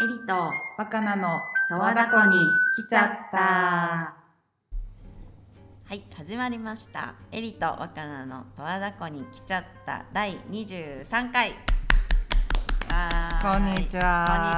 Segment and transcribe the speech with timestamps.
[0.00, 2.38] エリと若菜の十和田湖に
[2.76, 4.14] 来ちゃった。
[5.84, 7.16] はい始まりました。
[7.32, 10.04] エリと若菜の十和田湖に来ちゃった。
[10.12, 11.50] 第23回。
[12.88, 13.50] わー。
[13.50, 14.24] いこんにちは。
[14.28, 14.54] こんにち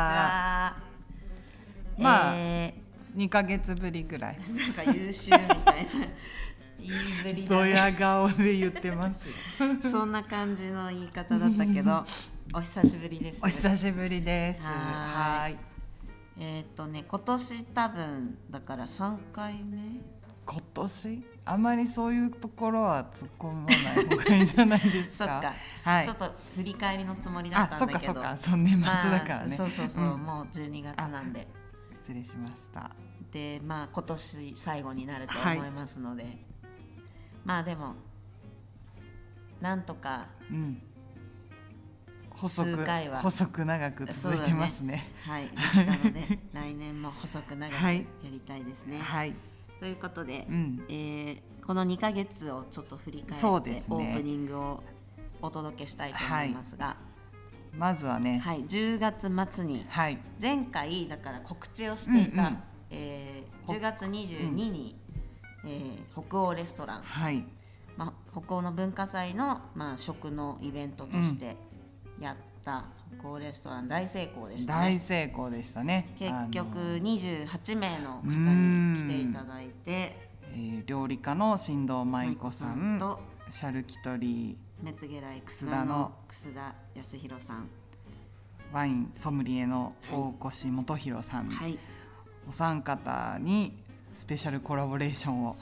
[2.05, 2.07] は。
[2.11, 2.75] まあえ
[3.17, 4.39] 2ヶ月ぶりぐらい。
[4.39, 5.57] ー なんか優秀みたいな。
[6.79, 6.91] 言い
[7.23, 9.35] ぶりだドねヤ顔で言ってますよ。
[9.91, 12.05] そんな感じの言い方だったけど
[12.53, 13.39] お久しぶりです。
[13.43, 14.61] お久しぶりです。
[14.63, 15.57] はい。
[16.39, 19.79] えーっとね今年多分だから3回目？
[20.47, 21.25] 今年？
[21.45, 25.25] あまりそういうところは突っ込まない方がいいんじゃないですか？
[25.25, 25.55] そっか、
[25.91, 26.05] はい。
[26.05, 28.37] ちょっと振り返りのつもりだっあそっかそったんだけどか。
[28.37, 30.23] そう年末まあだからね、そうそうそう、ん。
[30.23, 31.47] もう12月なんで。
[31.95, 32.91] 失礼しました。
[33.31, 36.45] でまあ今年最後になると思いますので、
[37.45, 37.95] まあでも
[39.61, 40.83] なんとかうん
[42.41, 42.87] 細く
[43.21, 45.13] 細く長く続いてますね。
[45.27, 45.49] はい。
[45.53, 47.99] できたので来年も細く長くはい。
[47.99, 48.99] やりたいですね。
[48.99, 49.35] はい。
[49.79, 50.85] ということで、うん。
[50.89, 53.85] えーこの2ヶ月をちょっと振り返って、ね。
[53.91, 54.83] オープニングを
[55.41, 56.97] お届けしたいと思いますが、
[57.79, 58.41] まずはね。
[58.41, 60.19] はい、10月末にはい。
[60.41, 62.63] 前回だから告知をしていた、うんうん。
[62.91, 64.97] えー10月22に、
[65.65, 67.45] えー北欧レストラン、はい。
[67.97, 71.57] まあ、北欧の文化祭の、まあ、食のイベントとして
[72.21, 72.85] やった
[73.19, 74.99] 北欧レストラン大成功でした大ね。
[74.99, 76.15] 成功でしたね。
[76.19, 80.31] 結局あの28名の方うんに来ていただいて。
[80.53, 91.79] えー料理家の新藤舞子さんとシャルキュトリメツゲライ楠田の楠田康弘さん、ーワインソムリエの大越元弘さん、はい。
[92.49, 93.83] お三方に
[94.15, 95.57] スペシャルコラボレーションを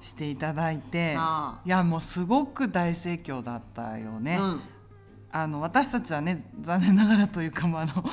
[0.00, 1.14] していただいて。
[1.14, 4.60] そいやもうすごく大盛況だったよね、うん、
[5.34, 8.04] あの私たちはね残念ながらというかもあの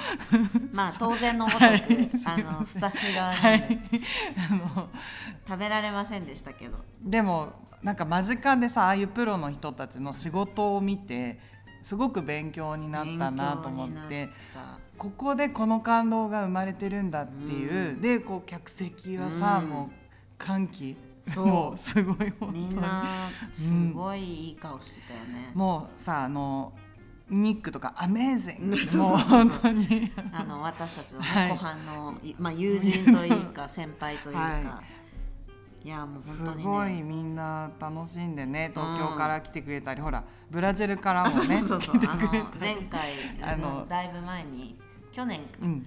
[0.71, 2.09] まあ当然のごとく、はい。
[2.25, 3.79] あの スタッフ側はなんで、い。
[4.49, 4.89] あの
[5.45, 6.77] 食べられませんでしたけど。
[7.01, 11.39] でもなんか間近でさああいうプロの人たちの仕事を見て
[11.83, 14.29] すごく勉強になったなと思って
[14.97, 18.02] ここでこの感動が生まれてるんだっていう、うん。
[18.02, 19.69] でこう客席はさ、うん。
[19.69, 19.93] もう
[20.37, 20.95] 歓喜。
[21.27, 21.77] そう。
[21.77, 22.75] すごいみに。
[22.75, 26.73] んなすごいいい顔してたよね、もうさあの
[27.29, 30.11] ニックとかアメーゼングう本当に。
[30.31, 31.49] あの私たちのね、はい。
[31.49, 34.99] 後半の、いまあ、友人というか先輩というか、、はい。
[35.89, 41.61] やもうす本当にごいねみんな楽しんでね東京から来てくれたり、ほらブラジルからもね
[42.59, 44.77] 前回あのだいぶ前に
[45.11, 45.45] 去年か。
[45.61, 45.85] うん、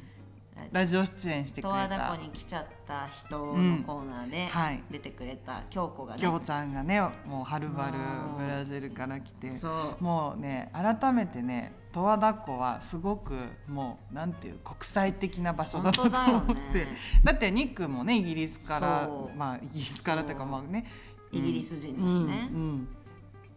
[0.71, 4.83] ラジオ出演してくれ十和田た湖に来ちゃった人のコーナーではい。
[4.91, 7.99] 出てくれた京子がね、きょうちゃんがねもうはるばる
[8.39, 9.55] ブラジルから来て。
[9.55, 10.03] そう。
[10.05, 13.35] もうね改めてね十和田湖はすごく
[13.69, 16.63] もうなんていう国際的な場所だったと思って。
[16.63, 16.97] ね。
[17.25, 20.87] だってニックもねイギリスからまあイギリスからというかまあね。
[21.33, 22.49] イギリス人ですね。
[22.53, 22.89] うんうん。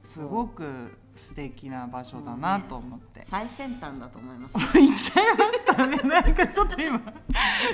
[0.04, 3.24] すごく素敵な場所だなと思って。
[3.26, 5.98] 最先端だと思います 言っちゃいましたね。
[6.04, 7.02] なんかちょっと今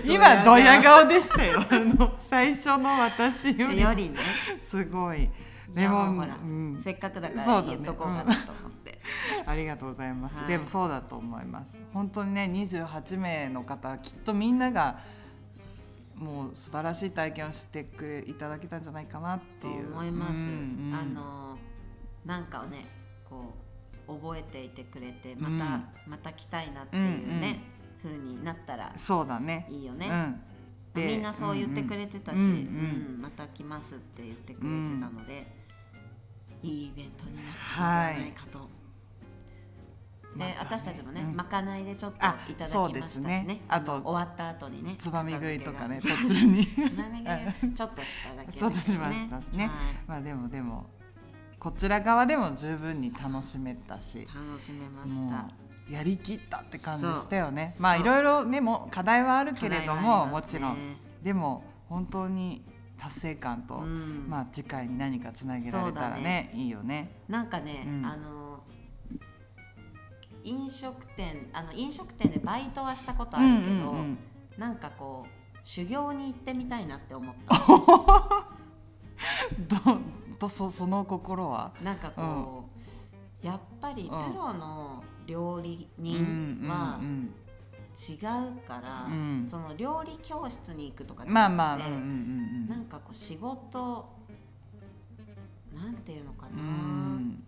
[0.05, 1.59] 今ドヤ顔でしたよ。
[1.69, 4.17] あの最初の私よりよりね
[4.61, 5.29] すごい。
[5.73, 8.99] ででももほら、うんせっかくだから言っとこうかなと思って、
[9.45, 10.37] ありがとうございます。
[10.37, 11.81] はいでもそうだと思います。
[11.93, 14.99] 本当にね28名の方きっとみんなが
[16.15, 19.93] もう素晴らしい体験をしてくれいただけたんじゃないかなってという。
[19.93, 20.47] 思います、うんう
[20.89, 21.57] んあの
[22.25, 22.85] なんかをね
[23.31, 23.53] こ
[24.07, 26.11] う覚えていてくれてまた、うん。
[26.11, 27.61] また来たいなっていうね、
[28.03, 29.67] 風になったらそうだね。
[29.69, 30.41] いいよね、うん。
[30.93, 32.47] でみんなそう言ってくれてたし、うんうん
[33.15, 33.21] うん。
[33.21, 34.65] また来ますって言ってくれて
[34.99, 35.47] たので、
[36.61, 38.59] いいイベントになったのではないかと。
[40.37, 40.57] で、またね。
[40.59, 41.35] 私たちもね、うん。
[41.35, 43.43] まかないでちょっとあいただきましたしね。
[43.47, 43.61] ね。
[43.69, 46.67] あとの終わった後にねつまみ食いとかね途中に。
[46.67, 49.67] つまみ食いちょっとしただけ そうしましたしね。
[49.67, 49.95] はい。
[50.07, 50.89] まあでもでも
[51.61, 54.27] こちら側でも十分に楽しめたし。
[54.33, 55.45] 楽しめましもた。
[55.87, 57.75] うやりきったって感じしたよね。
[57.79, 62.65] まあいろいろねもう課題はあるけれども、課題はありもちろんでも本当に
[62.97, 64.25] 達成感と、うん。
[64.27, 67.21] まあ次回に何かつなげられたらねいいよね。
[67.27, 68.03] なんかね、うん。
[68.07, 68.63] あの
[70.43, 74.17] 飲食店あの飲食店でバイトはしたことあるけど、うんうんうん。
[74.57, 75.29] なんかこう
[75.61, 77.55] 修行に行ってみたいなって思った。
[79.85, 79.93] ど
[80.41, 81.71] とそその心は？
[81.83, 82.65] なんかこ
[83.43, 87.31] う、やっぱりプロの料理人はうん
[88.09, 94.09] 違うから、うんその料理教室に行くとかじゃなくて、まあうんうんうんなんかこう仕事
[95.75, 97.43] なんていうのかうな、ん。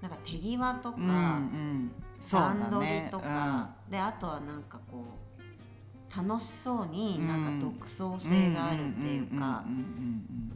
[0.00, 1.92] なんか手際とか、うんうん。
[2.32, 3.08] 段取りね。
[3.10, 9.62] とか、であとはなんかこう楽しそうになんか独創性があるっていうか。
[9.64, 10.52] うんうん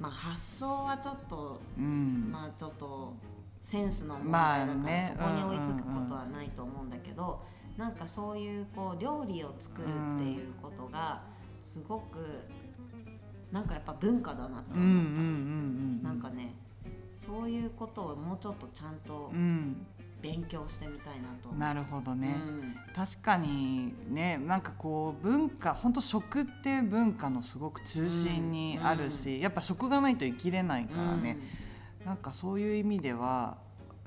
[0.00, 1.84] まあ発想はちょっとうん。
[1.84, 3.14] うんうんまあちょっと
[3.60, 5.14] センスの問まあ題だからね。
[5.16, 7.40] そこに追いつくことはないと思うんだけど
[7.76, 9.88] なんかそういうこう料理を作るっ
[10.18, 11.22] ていうことが
[11.62, 12.42] すごく
[13.50, 15.14] なんかやっぱ文化だなってうんうんうんう思った。
[16.00, 16.02] ん。
[16.02, 16.54] なんかね
[17.16, 19.86] そういうことをもうちょっとちゃんとうん
[20.24, 21.54] 勉強してみたいなと。
[21.54, 22.74] なるほどね、うん。
[22.96, 31.36] 確かにねなんかこう文化本当食っていう文化のすごく中心にあるし、やっぱ食がないと生きれないからね、
[32.06, 33.58] なんかそういう意味では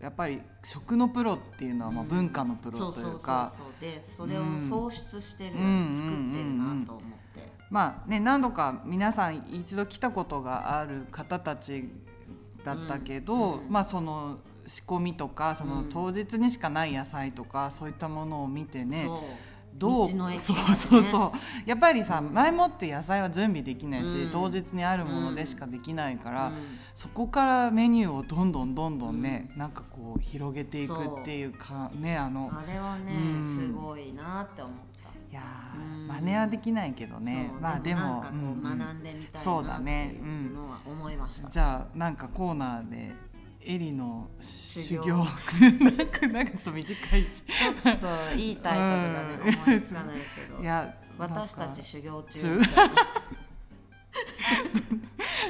[0.01, 2.09] やっぱり食のプロっていうのはまあうん。
[2.09, 4.67] 文化のプロというか、でそれをうん。
[4.67, 7.03] 創出してる、うん作ってるなと思っ
[7.35, 11.87] て、まあね何度か皆さん一度来たことがある方たち
[12.65, 13.71] だったけど、うんうん。
[13.71, 15.89] まあその仕込みとかそのうん。
[15.89, 19.07] 当日にしかない野菜とかそういったものを見てね、
[19.73, 21.31] どう道の駅そうそうそう。
[21.69, 24.31] やっぱりさ、うん前もって野菜は準備できないし、うん。
[24.31, 26.55] 当日にあるものでしかできないから、うん。
[26.95, 33.55] そこからメニューをどんどんどんどんね、なんかこう広げていくっていうかねあのあれはね、うん。
[33.55, 34.87] すごいなって思った。
[35.29, 35.41] いや
[36.07, 37.51] 真似はできないけどね。
[37.59, 41.49] まあでも学んでみたいそうなってだねいうのは思いました。
[41.49, 43.13] じゃあなんかコーナーで
[43.67, 45.03] エリの修修行。
[45.03, 45.23] 行な
[46.03, 49.55] んかなんかちょっと短いしちょっといいタイトルだね、うん。
[49.73, 50.61] 思いつかないけど。
[50.61, 52.61] いや私たち修行中。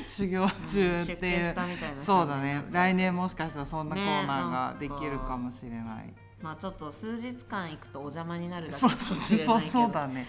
[0.06, 1.56] 修行中っていう。
[1.96, 2.64] そうだね。
[2.72, 6.12] 来年もしかしたらそんなコーナーねができるかもしれない、
[6.42, 9.60] まあちょっと数日間行くとお邪魔になるだけかもしれないけど。
[9.60, 10.28] そうだね、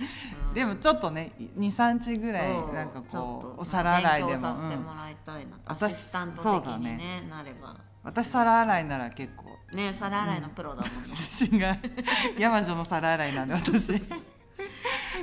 [0.48, 0.54] うん。
[0.54, 7.76] でもちょっとね23日ぐらいなんかことうまあお皿洗いでも、うんさせてもらいたいな、ア私シスタント的にねねなれば。
[8.02, 9.44] 私皿洗いなら結構。
[9.76, 11.76] ね皿洗いのプロだもんね、自信が
[12.38, 13.92] 山女の皿洗いなんで私。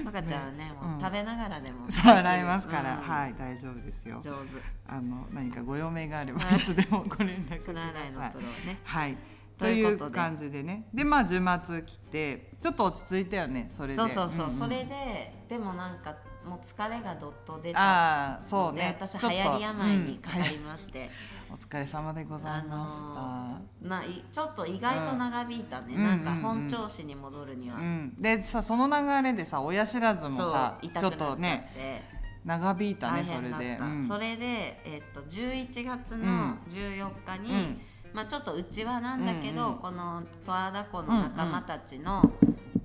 [0.08, 1.00] 赤ちゃんはねもううん。
[1.02, 1.90] 食べながらでも。
[1.90, 3.02] そう洗いますから、うん。
[3.02, 4.20] はい大丈夫ですよ。
[4.22, 4.62] 上手。
[4.88, 6.60] あの何かご用命があればはい。
[6.60, 8.80] いつでもご連絡くだ皿洗いのさいプロね。
[8.84, 9.18] はい
[9.58, 10.88] とといいう感じでね。
[10.94, 13.96] でまあ10末来てちょっと落ち着いたよねそれで。
[13.96, 14.52] そうそうそう、んん。
[14.52, 16.16] それででもなんか
[16.46, 17.80] もう疲れがどっと出た。
[17.80, 20.66] ああそうでね私流行り病にかかりうん。
[20.66, 21.10] まして、
[21.52, 26.04] お疲れ様でございました、あないちょっと意外と長引いたね、うん。
[26.04, 32.04] なんかうんうん本調子に戻るには、うん、でさその流れでさ親知らずもさちょっとね
[32.44, 33.78] 長引いたね大それで。
[33.80, 34.08] うん。
[34.08, 36.60] それで、えっと11月のうん。
[36.68, 37.82] 14日に、うん
[38.16, 39.80] まあ、ちょっとうちはなんだけど、うんうん。
[39.80, 42.32] この十和田湖の仲間たちの、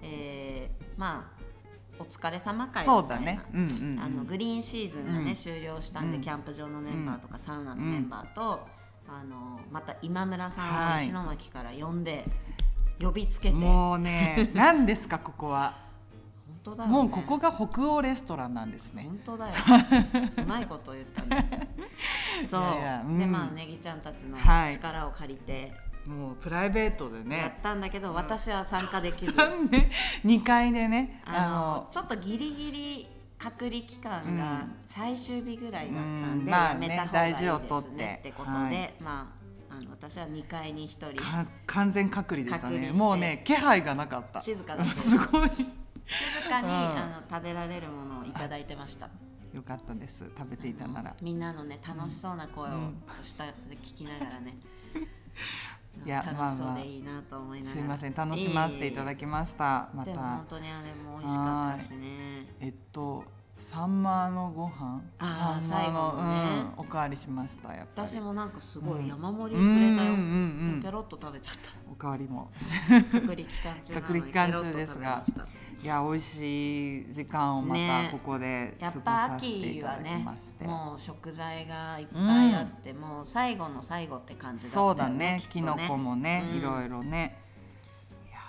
[0.03, 1.41] えーまあ
[1.99, 3.41] お疲れ様会みたいなそうだね。
[3.53, 4.01] うんうんうん。
[4.01, 5.37] あのグリーンシーズンがね、うん。
[5.37, 6.23] 終了したんで、うん。
[6.23, 8.67] キャンプ場のメンバーとか、サウナのメンバーと、
[9.07, 11.05] あのまた今村さんをはい。
[11.05, 12.25] 石巻から呼んで、
[13.01, 13.55] 呼びつけて。
[13.55, 15.77] 本もうね何ですかここは、
[16.63, 16.97] 当だよね。
[16.97, 19.05] もうここが北欧レストランなんですね。
[19.05, 19.55] 本当だよ。
[20.39, 21.69] うまいこと言ったね。
[22.49, 23.19] そう。
[23.19, 24.73] でまあネギちゃんたちのはい。
[24.73, 25.73] 力を借りて。
[26.09, 29.33] もうプライベートでやっねたんだけど、私は参加できず。
[29.33, 29.91] 残念
[30.25, 33.09] 2階でねあのちょっとギリギリ
[33.39, 34.75] 隔離期間がうん。
[34.87, 37.97] 最終日ぐらいだったんで、やめた方がいい大事をです取って。
[37.97, 38.95] ねってことで、はい。
[39.01, 39.33] ま
[39.71, 41.23] ああの私は2階に1人。
[41.23, 42.93] か完全隔離でしたね。
[42.93, 44.41] もうね気配がなかった。
[44.41, 44.93] 静かだった。
[44.97, 45.51] すごい
[46.11, 46.73] 静かに、うん。
[46.73, 49.09] あの食べられるものをいただいてました。
[49.55, 50.25] よかったです。
[50.37, 51.15] 食べていたなら。
[51.23, 54.57] みんなのね楽しそうな声をうん下で聞きながらね、
[56.05, 56.73] いや楽しそまあ。
[56.73, 57.77] まあうでいいなと思いながら。
[57.77, 58.15] すいません。
[58.15, 59.89] 楽しませていただきました。
[59.93, 62.47] までもた本当にあれも美味しかったしね。
[62.61, 63.25] えっと
[63.59, 65.03] サンマのご飯？
[65.19, 66.61] あーサンマの最後のね。
[66.79, 68.09] うん、おかわりしましたやっぱり。
[68.09, 71.73] 私もなんかすごい山盛うんりくれたよ、うんうんうんペロッと食べちゃった。
[71.91, 72.51] おかわりも。
[73.11, 75.25] 隔離期間中隔離期間中ですが
[75.83, 78.09] いや美味しい時間をまたね。
[78.13, 85.43] ここで過ごやっぱさせてい秋ただきはねまして、もう食材がいっぱいあって、もう最後の最後って感じだったよそうだね。
[85.49, 86.59] きのこもね、うん。
[86.59, 87.39] いろいろね。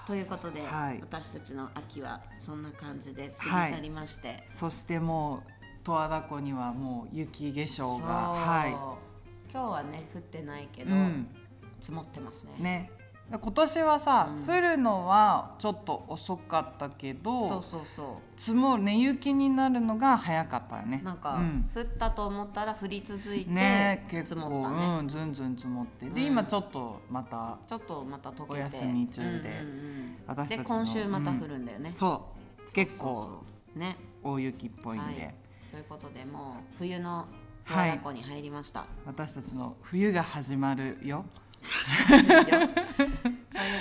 [0.07, 0.99] ということで、はい。
[1.01, 5.51] 私たちの秋はそんな感じで過ぎ去りまして、そしてもう
[5.85, 8.71] 十和田湖にはもう雪化粧がはい。
[9.53, 11.27] 今日はね降ってないけど、うん。
[11.79, 12.51] 積もってますね。
[12.59, 12.91] ね
[13.39, 14.53] 今年はさ、うん。
[14.53, 20.99] 降るのはちょっと遅かったけどそうそうそ積もる根雪になるのが早かったよね。
[21.01, 21.69] うなんか、うん。
[21.73, 26.05] 降ったと思ったら降り続いて、ね結積構もったね、うんずんずん積もって。
[26.09, 26.27] で、うん。
[26.27, 28.53] 今ちょっとまたちょっとまた溶けて。
[28.53, 30.17] お休み中でうんうんうん。
[30.27, 32.25] 私たちので今週また降るんだよね、そ
[32.67, 32.73] う。
[32.73, 33.43] 結構
[33.75, 33.95] ね。
[34.23, 35.35] 大雪っぽいんで、はい。
[35.71, 37.27] ということでもう冬の
[37.65, 41.25] 十和田湖に入りました、私たちの冬が始まるよ
[42.07, 42.69] という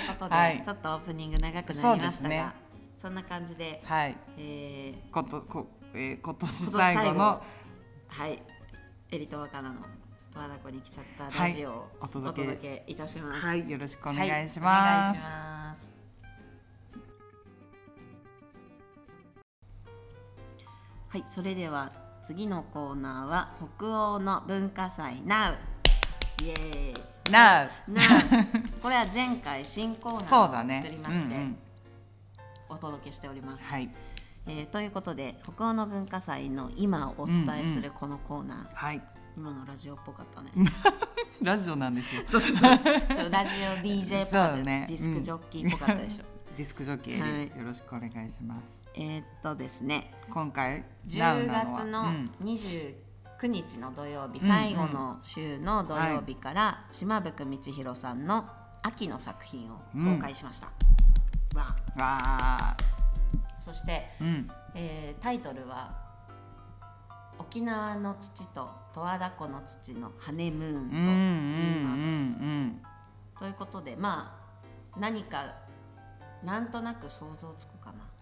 [0.07, 2.51] ことで、はいちょっとオープニング長くなりましたが、ね。
[2.97, 4.17] そんな感じで、はい。
[4.37, 7.43] えーことこ、えー今年最後の
[8.07, 8.41] はい。
[9.11, 9.81] エリと若菜の
[10.31, 13.41] 十和田湖に来ちゃったはいラジオをおお届けいたします。
[13.41, 13.69] はい。
[13.69, 15.19] よろしくおお願いしお願いします。
[15.19, 15.91] ます。
[21.09, 21.91] はい、それでは
[22.23, 25.57] 次のコーナーは北欧の文化祭 NOW!
[26.41, 30.81] イエーイ Now NOW これは前回新コーナーをそうだね。
[30.83, 31.57] 作りまして、うんうん。
[32.69, 33.89] お届けしております、はい。
[34.47, 39.01] えーということで北欧の文化祭の今をお伝えするこのコーナー、はい。
[39.37, 40.51] 今のラジオっぽかったね。
[41.41, 42.23] ラジオなんですよ。
[42.29, 43.29] ちょラジオ
[43.83, 44.55] DJ っぽかった。
[44.55, 44.85] そうね。
[44.89, 46.23] ディスクジョッキーっぽかったでしょ、
[46.57, 47.59] ディスクジョッキー、はい。
[47.59, 48.83] よろしくお願いします。
[48.93, 50.13] えーっとですね。
[50.29, 51.65] 今回10 Now なは。
[51.77, 52.51] 月のう
[53.47, 58.45] ん29日の土曜日、うん最後の週の土曜日から、島袋道弘さんの
[58.83, 60.67] 秋の作品を公開しました、
[61.55, 62.01] わあ。
[62.01, 62.17] わ
[62.59, 62.77] あ、
[63.59, 65.99] そして、うん、えータイトルは
[67.37, 71.99] 「沖縄の土と十和田湖の土のハネムーン」とうんうん言います。
[71.99, 72.81] うん
[73.39, 74.37] ということでま
[74.95, 75.55] あ何か
[76.43, 77.70] なんとなく想像つく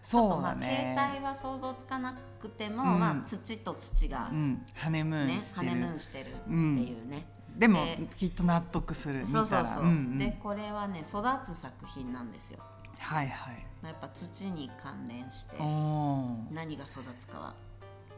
[0.01, 5.69] ちょっとまあ携帯は想像つかなくても、うんまあ土と土がうん、うん、ハネムーねンしてる。
[5.69, 7.25] ハネムーンしてるっていうね。
[7.57, 9.25] でもできっと納得する。
[9.25, 9.85] そうそうそう。
[9.85, 12.59] んんでこれはね育つ作品なんですよ。
[12.97, 13.65] はいはい。
[13.83, 15.57] やっぱ土に関連して。
[15.59, 17.55] 何が育つかは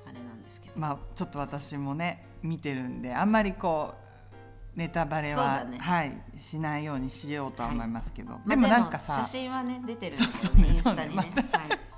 [0.06, 0.74] あれなんですけど。
[0.80, 4.11] まあちょっと私もね見てるんであんまりこう
[4.75, 5.78] ネタバレは、ね。
[5.80, 10.24] はいしないようにしようとは思いますけど、まあでもなんかさ写真はね出てるね
[10.63, 11.34] ねインスタにね。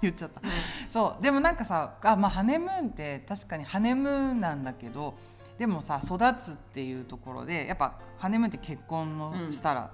[0.01, 0.41] 言っちゃった。
[0.41, 0.51] うん。
[0.89, 5.13] そうでもなんかさあ、まあ、ハネムーンって確かにハネムーンなんだけど
[5.57, 9.91] でもさ育つっていうところでやっぱハネムーンって結婚のうんしたら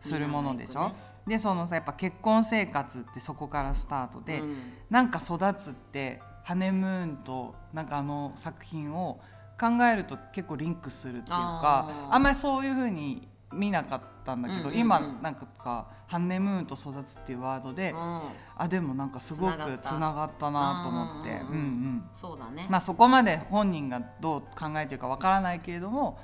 [0.00, 0.88] するものでしょ、みん。
[0.88, 0.94] なが
[1.26, 4.56] でそのさやっぱ結婚生活ってそこからスタートで、うん。
[4.88, 9.20] なんか育つってハネムーンとなんかあの作品を
[9.58, 14.80] 考えると結構リンクするっていうかあんまりそういうふうに見なかったんだけど、うんうんうん。
[14.80, 18.20] 今なんかかハネムーンと育つっていうワードで、うん。
[18.56, 21.30] あでもなんかすごくつながったつなと思って。
[21.30, 21.44] うんうんうん。
[21.44, 22.66] うんうんそうだね。
[22.68, 26.18] まあそこまで本人がどう考えてるかわからないけれども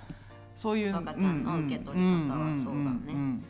[0.57, 3.41] そういう若ちゃんの受け取り方はそうだね。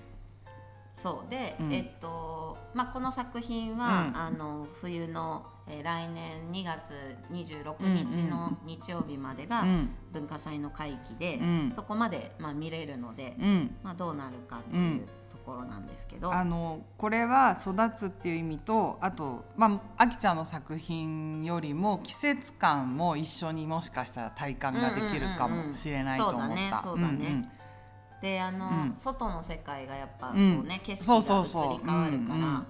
[0.95, 1.31] そう。
[1.31, 1.73] で、うん。
[1.73, 4.17] えっとまあこの作品は、うん。
[4.17, 6.93] あの冬の、えー来年2月
[7.31, 9.91] 26日の日曜日までがうん。
[10.13, 11.73] 文化祭の会期で、うん。
[11.73, 13.77] そこまでまあ見れるので、うん。
[13.83, 26.47] まあどうなるかというところなんですけど、あのこれは育つっていう意味とあとまああきちゃんの作品よりも季節感も一緒にもしかしたら体感ができるかもしれないと思った。
[26.49, 27.31] そうだねそうだね。
[27.31, 27.51] ん
[28.23, 28.95] であの、うん。
[28.97, 30.65] 外の世界がやっぱこううん。
[30.65, 32.65] ね、景色が移り変わるから、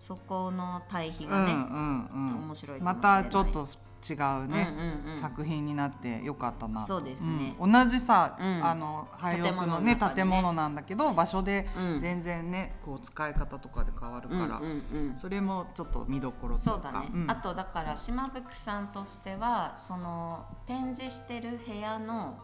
[0.00, 3.68] そこの対比うんがね、うんうん面白いかまたちょっと
[4.08, 5.20] 違うね、うんうんうん。
[5.20, 6.84] 作品になってよかったな。
[6.86, 7.56] そうですね。
[7.58, 7.72] うん。
[7.72, 8.64] 同じさ、うん。
[8.64, 9.96] あの廃屋ののね。
[9.96, 11.98] ね建物なんだけど場所でうん。
[11.98, 15.16] 全然ねこう使い方とかで変わるから、うんうんうん。
[15.16, 17.30] それもちょっと見どころとそうだね、ん。
[17.30, 22.38] あとだから島福さんとしてはその展示してる部屋の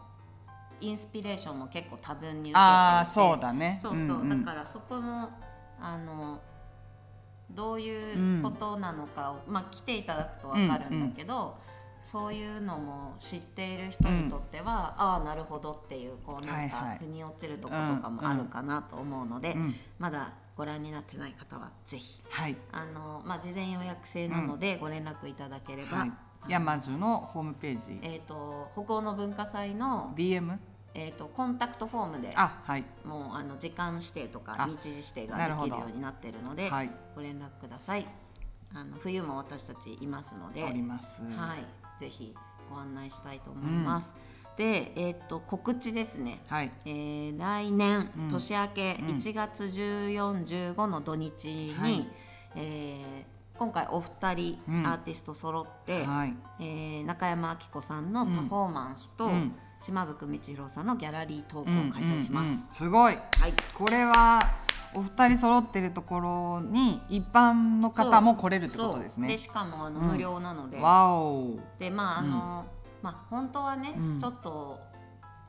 [0.81, 2.57] インスピレーションも結構多分に受けていて。
[2.57, 3.79] ああそうだね。
[3.81, 4.43] そうそう、んん。
[4.43, 5.29] だからそこも
[5.79, 6.41] あの
[7.51, 11.57] どういうことなのかを、まあ来ていただくと分かるんだけど、
[12.05, 26.11] そういうのも知っている人にとっては、ああなるほどっていうこうなんか腑に落ちるとことかもあるかなと思うので、うんまだご覧になってない方はぜひはい、あの、まあ、事前予約制なのでご連絡いただければ、はい、
[26.47, 27.99] 山樹のホームページ。
[28.01, 30.57] えー、と北欧の文化祭の、DM
[30.97, 32.85] えー、とコンタクトフォームであはい。
[33.03, 36.89] もうあの時間指定とかあ日時指定ができるようになっているのではい。
[37.15, 38.07] ご連絡ください。
[38.73, 41.21] あの冬も私たちいますので、おります。
[41.37, 42.35] はい、ぜひ
[42.69, 44.13] ご案内したいと思います、
[44.57, 46.41] で、えー、と告知ですね。
[46.47, 46.71] はい。
[46.85, 48.29] えー来年、うん。
[48.29, 49.07] 年明けうん。
[49.07, 52.07] 1月1415の土日に、はい。
[52.55, 54.85] えー今回お二人うん。
[54.85, 56.33] アーティスト揃って、はい。
[56.59, 62.57] えー中山明子さんのパフォーマンスと、うん島袋道弘さんのギャラリートークを開催しまうんうんうん。
[62.57, 62.73] す。
[62.73, 63.15] すごい。
[63.15, 63.53] はい。
[63.73, 64.39] これは
[64.93, 69.27] お二人揃ってるところに一般の方も来れるってことですね。
[69.27, 70.07] でしかもあのうん。
[70.07, 71.59] 無料なので、わお。
[71.79, 72.65] でまああの、
[73.01, 74.19] まあ本当はね、うん。
[74.19, 74.79] ちょっと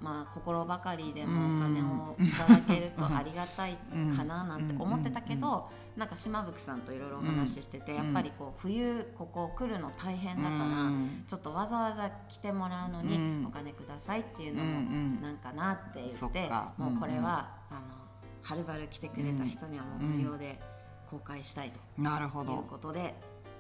[0.01, 1.57] まあ心ばかりでもうん。
[1.59, 3.79] お金をいただけるとありがたい
[4.17, 8.05] かななんて思ってたけど、なんか島吹さんといろいろお話ししてて、うん。
[8.05, 11.25] やっぱりこう冬ここ来るの大変だから、うん。
[11.27, 13.47] ちょっとわざわざ来てもらうのにうん。
[13.47, 16.73] お金くださいっていうのもんなんかなって言そっ、ってか。
[16.77, 17.81] もうこれは、あの
[18.43, 20.61] はるばる来てくれた人にはもう無料で
[21.11, 22.53] 公開したいとなるほど。
[22.53, 23.15] いうことで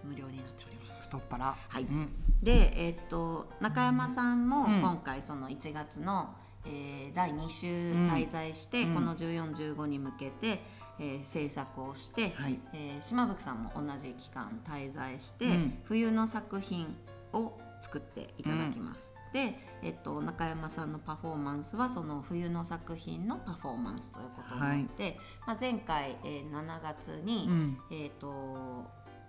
[0.04, 0.75] 無料になっております。
[1.02, 1.56] 太っ腹。
[1.68, 1.82] はい。
[1.82, 2.08] うん。
[2.42, 4.80] で、えっと中山さんもうん。
[4.80, 6.34] 今回その1月の、
[6.64, 8.94] えー第2週滞在して、うん。
[8.94, 10.60] この1415に向けて、
[10.98, 12.58] えー制作をして、はい。
[12.72, 15.78] えー島吹さんも同じ期間滞在して、うん。
[15.84, 16.96] 冬の作品
[17.32, 19.12] を作っていただきます。
[19.32, 27.78] で、えっと、中山さんのパフォーマンスはその冬の作品のパフォーマンスということになって、まあ、前回、えー7月に、うん。
[27.90, 28.84] えっと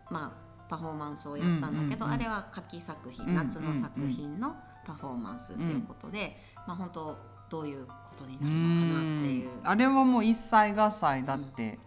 [0.09, 4.55] まあ、パフォーマンスをやったんだけど、あれは夏季作品、夏の作品の
[4.85, 7.17] パフォーマンスということで、まあ、本当
[7.49, 9.63] どういうことにうなるのかなっていう。
[9.63, 11.79] んあれはもう一切合切だって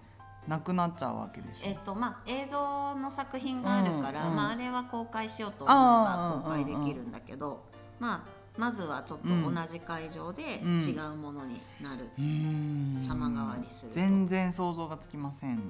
[0.49, 1.61] なくなっちゃうわけでしょ。
[1.65, 7.65] えっとまあ、映像の作品があるから、うんうんまあ、あれは公開しようと思えば公開できるんだけど、
[7.99, 10.79] まあ、まずはちょっと同じ会場でうん。
[10.79, 13.05] 違うものになる、うん。
[13.07, 13.95] 様変わりすると。
[13.95, 15.61] 全然想像がつきません、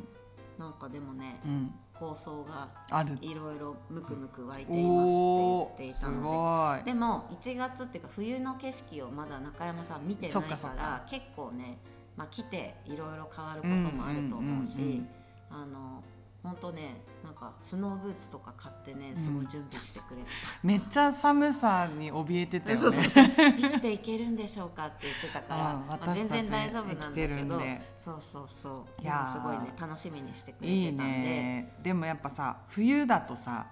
[0.59, 2.67] なんかでもねうん、構想が
[3.21, 6.93] いろいろムクムク湧いていますおって言っていたので。
[6.93, 10.41] でも1月っていうか冬の景色をまだ中山さん見てないか
[10.77, 11.79] ら結構ね、
[12.17, 15.03] まあ、来ていろいろ変わることもあると思うし、
[16.43, 20.29] 本当ねなんかスノーブーツとか買ってねすごい準備してくれて。
[20.63, 23.27] めっちゃ寒さに怯えてたた、よそうそうねそう。
[23.61, 27.61] 生きていけるんでしょうかって言ってたから、うんまあ、全然大丈夫なんだけど
[27.99, 29.03] そうそうそう。
[29.03, 31.05] いやすごいね楽しみにしてくれてたんで。
[31.05, 31.77] ね。
[31.83, 33.67] でもやっぱさ冬だとさ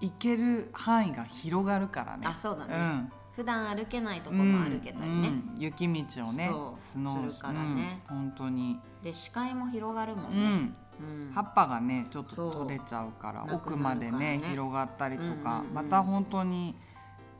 [0.00, 2.26] 行ける範囲が広がるからね。
[2.26, 3.12] あそうだね、うん。
[3.32, 5.54] 普段歩けないとこも歩けたりね、うん。
[5.56, 5.62] うん。
[5.62, 7.98] 雪道をねそうスノーするからね。
[8.10, 8.16] うん。
[8.16, 11.32] 本当に、で視界も広がるもうんね、ん、うん。
[11.34, 16.74] 葉っぱがねちょっと取れちゃうから奥までね広がったりとか、うんうんうんまた本当に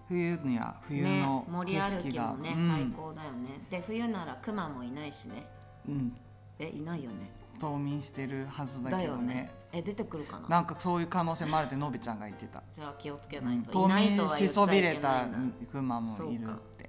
[0.08, 2.42] 冬には冬ねの、景色が、ん。
[2.42, 3.60] 最高だよね。
[3.70, 5.46] で冬ならクマもいないしね。
[5.86, 6.16] うん、
[6.58, 7.30] えいないよね。
[7.60, 9.34] 冬眠してるはずだけどね。
[9.34, 9.50] ね。
[9.70, 10.48] え出てくるかな？
[10.48, 13.44] なんかそういう可能性もあるってのびちゃんが言ってた、じゃあ気をつけうん。
[13.44, 15.26] ないと、冬眠しそびれた
[15.70, 16.48] クマもいる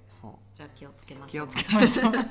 [0.10, 0.32] そう。
[0.54, 2.12] じゃあ気をつけまし気をょうつけましょう。
[2.12, 2.30] というこ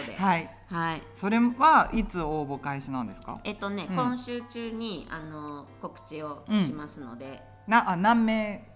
[0.00, 0.16] とで。
[0.18, 0.50] はい。
[0.68, 1.02] はい。
[1.14, 3.38] それはいつ応募開始なんですか？
[3.44, 3.94] えっとね、うん。
[3.94, 8.68] 今週中にあの告知をしますので、なあ何名？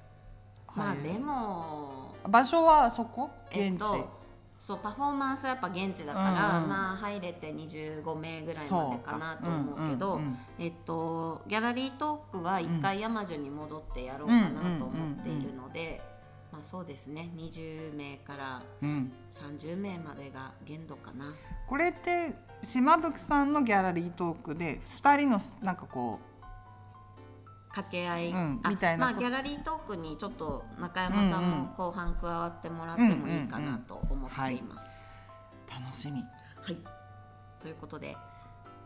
[0.77, 3.31] まあでも場所はそこ？
[3.51, 4.18] 現地、えっと
[4.61, 6.68] そうパフォーマンスはやっぱ現地だから、うんうん。
[6.68, 10.16] まあ入れて25名ぐらいまでかなと思うけど、う。
[10.16, 16.03] んうんうんえっと、ギャラリートークは一回山樹に戻ってやろうかなと思っているので、
[16.58, 17.30] まあそうですね。
[17.36, 19.12] 20名からうん。
[19.30, 21.32] 30名までが限度かな。
[21.68, 26.18] これって島吹さんのギャラリートークで2人のなんかこ
[27.68, 29.06] 掛け合い、うんあみたいな。
[29.06, 35.22] こまあギャラリートークにちょっと中山さんも後半加わってもらってもいいかなと思っています。
[35.68, 36.20] う楽しみ。
[36.20, 36.76] はい、
[37.62, 38.16] ということで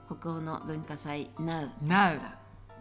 [0.06, 2.20] 北欧の文化祭 NOW で Now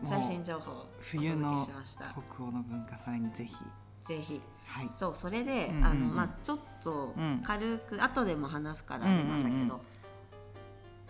[0.03, 2.05] 最新情報をお冬の届けしました。
[2.09, 3.55] 北欧の文化祭にぜひ。
[4.03, 4.41] ぜひ
[4.71, 4.89] はい。
[4.93, 5.85] そうそれで、うんうんうん。
[5.85, 7.41] あのまあちょっとうん。
[7.43, 9.79] 軽く、後でも話すからあれなんだけど、うんうんうん。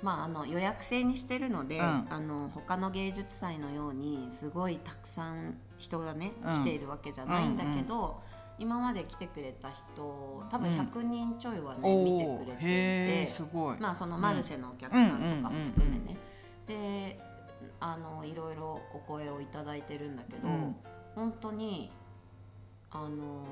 [0.02, 2.08] まああの予約制にしてるので、うん。
[2.10, 6.54] あの他の芸術祭のようにすごいたくさん人がね、うん。
[6.56, 8.21] 来ているわけじゃないんだけど、
[8.60, 10.80] 今まで来てくれた人多分うん。
[10.80, 16.17] 100人ちょいはね、お見てくれていてーすごい、まあそのマルシェのお客さんとかも含めね、
[16.67, 17.19] で
[17.80, 20.76] あのいろいろお声をいただいてるんだけど、うん。
[21.15, 21.91] 本当に
[22.91, 23.43] あの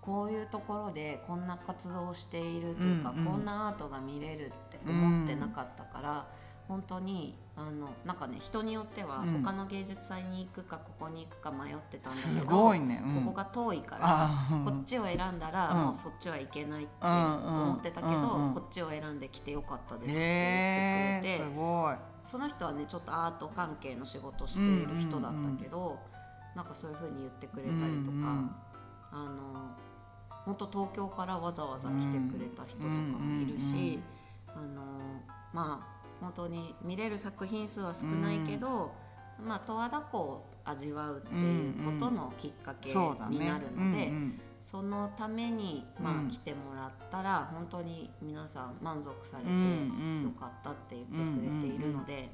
[0.00, 3.24] こういうところでこんな活動をしているというか、うんうん。
[3.26, 6.26] こんなアートが見れるって思ってなかったから、
[6.66, 9.42] 本当にあのなんかね人によってはうん。
[9.42, 13.24] 他の芸術祭に行くかここに行くか迷ってたんだすけど、ごいね、うん。
[13.24, 14.62] ここが遠いから。
[14.64, 15.80] こっちを選んだら、うん。
[15.86, 17.62] もうそっちは行けないってうんうん。
[17.62, 18.54] 思ってたけど、うんうん。
[18.54, 21.96] こっちを選んできてよかったですって言へってくれて、えすごい。
[22.24, 25.98] その人はねちょっとアート関係の仕事している人だったけど、
[26.54, 28.50] なんかそういう風に言ってくれたりとか、うんうん
[29.10, 29.74] あの
[30.44, 34.00] 本当東京からわざわざ来てくれた人とかもいるし、
[34.46, 34.82] あの
[35.52, 38.92] まあ本当に見れる作品数は少ないけど、
[39.44, 44.48] まあ十和田湖を味わうっていうことのきっかけになるので。
[44.60, 46.28] そのために、まあうん。
[46.28, 52.28] 来てもらったら本当に皆さん満足されて、よかったって言ってくれているので、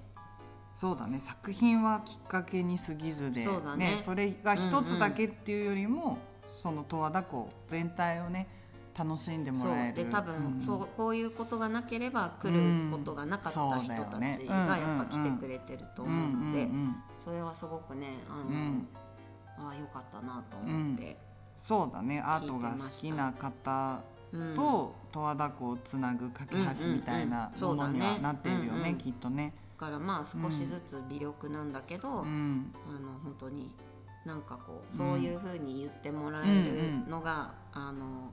[0.74, 1.20] そうだね。
[1.20, 4.00] 作品はきっかけに過ぎずでそうだね。
[4.02, 6.18] それが一つだけっていうよりも、
[6.56, 8.48] その十和田湖全体をね
[8.96, 9.96] 楽しんでもらえる。
[9.96, 10.62] で多分、ん。
[10.62, 18.88] そうこういうことがなければ来ることがなかった人たちがやっぱ来てくれてると思うので、うんうんうんそれはすごくねあの、うん。
[19.56, 21.16] ああよかったなと思って、
[21.56, 22.20] そうだね。
[22.20, 24.00] アートが好きな方
[24.32, 24.54] うん。
[24.54, 27.76] と十和田湖をつなぐ架け橋みたいなうんうんうん。
[27.78, 29.54] ものにはなっているよね、きっとね。
[29.78, 32.72] からまあ少しずつ微力なんだけど、うん。
[32.86, 33.70] あの本当に
[34.24, 38.32] なんかこうそういうふうに言ってもらえるのが、あの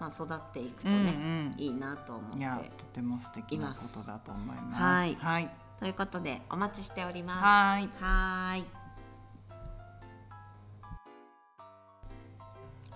[0.00, 2.70] まあ、育っていくとうんね、いいなと思って。
[2.76, 4.82] とても素敵なことだと思います。
[4.82, 7.44] はいはい、ということでお待ちしております。
[7.44, 8.64] はーいはーい。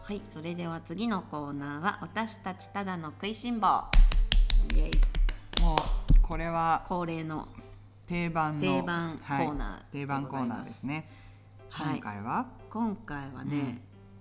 [0.03, 3.85] はい、それでは次のコーナーは私たちただの食いしん坊。
[4.75, 5.77] イエイもう
[6.22, 7.46] これは恒例の
[8.09, 11.09] 定番の定番コーナーはい、定番コーナーですね。
[11.77, 11.97] はい。
[11.97, 13.81] 今回は、今回はね、うん。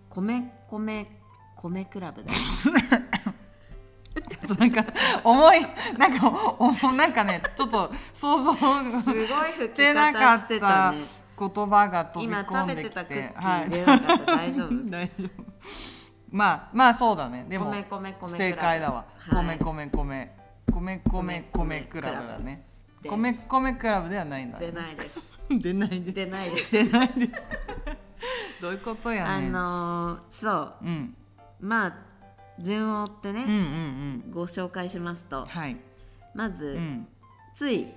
[0.10, 1.08] 米米
[1.56, 2.38] 米クラブだよ。
[4.28, 4.86] ちょっとなんか
[5.24, 5.62] 重い
[5.98, 11.06] なんかおおなんかねちょっと想像すごい吹き方してたね。
[11.38, 13.04] 言葉が飛び今込んできて。
[13.06, 14.90] てキーでよかった、大丈夫。
[14.90, 15.30] 大丈夫
[16.32, 17.46] まあまあそうだね。
[17.48, 18.36] でも米米米クラブ。
[18.36, 19.58] 正解だわ、はい。
[19.58, 20.32] 米米米
[20.74, 21.02] 米。
[21.10, 22.66] 米米クラブだね。
[23.04, 25.35] 米米クラブではないんだ出ないです。
[25.62, 26.14] 出ないです。
[26.14, 26.72] 出ないです。
[26.72, 27.48] 出ないです
[28.62, 30.74] どういうことやあねん、のーそう。
[30.82, 31.16] うん、
[31.60, 31.98] まあ
[32.60, 33.60] 順を追ってね、うんうんう
[34.28, 34.32] ん。
[34.32, 35.46] ご紹介しますと。
[35.46, 35.78] はい、
[36.34, 37.08] まず、うん、
[37.54, 37.88] つい、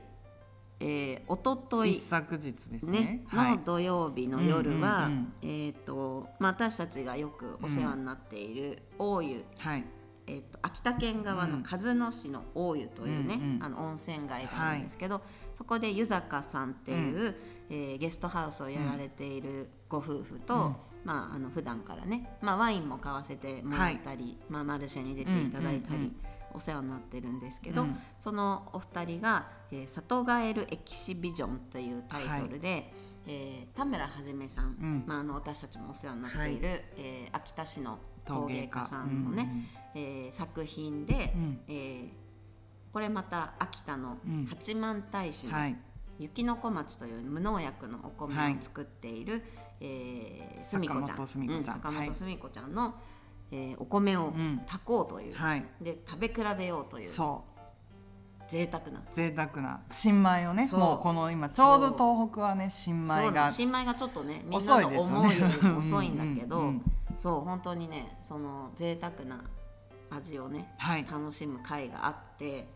[0.80, 3.00] えー、おととい一昨日ですね。
[3.00, 3.58] ねのはい。
[3.58, 9.84] 土曜日の夜は、うんうんうんえっ、と、まあ、私たちがよくお世話になっている大湯、はい
[10.29, 15.23] えー、と秋田県側の鹿角市の大湯というね、うんうんあの温泉街があるんですけど、
[15.55, 17.35] そこで湯坂さんっていう、
[17.71, 20.77] えーゲストハウスをやられているご夫婦と、うん。
[21.05, 26.17] まあ、あの普段からね、まあ、ワインも買わせてもらったり、まあ、マルシェに出ていただいたり、うんうんうん
[26.55, 27.99] お世話になってるんですけど、うん。
[28.19, 32.91] そのお二人が「えー、里帰るエキシビジョン」というタイトルで、
[33.27, 35.05] えー田村はじめさん、ん。
[35.07, 38.87] まあ、あの私たちもお世話になっている、えー秋田市の陶芸家。
[38.87, 41.61] さうんのね、えー作品で、うん。
[41.69, 42.09] えー
[42.91, 44.47] これまた秋田のうん。
[44.47, 45.77] 八幡平市のうんはい。
[46.19, 49.43] 雪の小町という無農薬のお米はいを作っている、
[49.81, 51.17] えー、すみこちゃん。
[51.17, 51.49] 坂本すみ
[52.38, 52.67] こちゃん。
[52.67, 52.93] う坂はい。
[53.53, 54.59] えーお米をうん。
[54.67, 55.64] 炊こうという、はい。
[55.81, 58.51] で食べ比べようというそう。
[58.51, 59.03] 贅沢な。
[59.12, 59.83] 贅沢な。
[59.91, 63.47] 新米をねもうこの今ちょうど東北はね新米が。
[63.47, 66.83] の新米がちょっとねみん遅ないの思うより遅いんだけど、うんうんうん
[67.18, 69.44] そう本当にねその贅沢な
[70.11, 71.04] 味をねはい。
[71.11, 72.66] 楽しむ会があって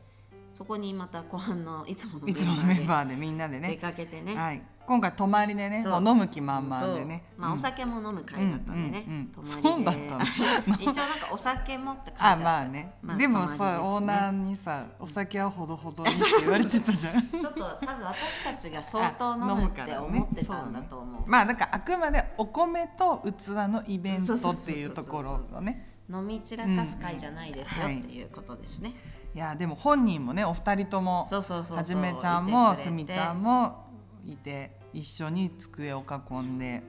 [0.54, 4.34] そこにまた後半のいつものメンーバーでみんなでで出ねかけてね。
[4.36, 7.24] はい今回泊まりでねもう飲む気満々でね。
[7.36, 7.56] まあ、うん。
[7.56, 10.76] お酒も飲む会だったんでね、うんそうだったの。
[10.80, 13.66] 一応なんかお酒もって書いてあまあね、まあでも泊まりですね。
[13.76, 17.28] さオーナーにさお酒はほどほどにって言われてたじゃん。
[17.28, 21.22] ちょっと多分私たちが相当飲むって思ってたんだと思う。
[21.26, 25.92] まあだからあくまでお米と器のイベントっていうところのね。
[26.10, 28.92] 飲み散らかす会じゃないですようんうんっていうことですね、
[29.34, 33.91] いやでも本人もねお二人ともはじめちゃんもすみちゃんも
[34.26, 36.82] いて一緒に机を囲んで。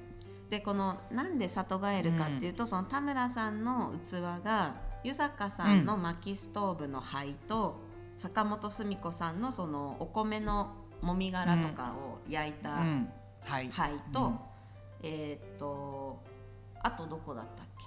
[0.49, 7.79] でこのなんで里帰るかっていうと、その田村さんの器が湯坂さんの薪ストーブの灰と、
[8.17, 12.83] 坂本澄子さんのそのお米のもみ殻とかを焼いた
[13.45, 13.69] 灰
[14.13, 14.39] と、うん。
[15.01, 16.21] えーっと
[16.81, 17.85] あとどこだったっけ？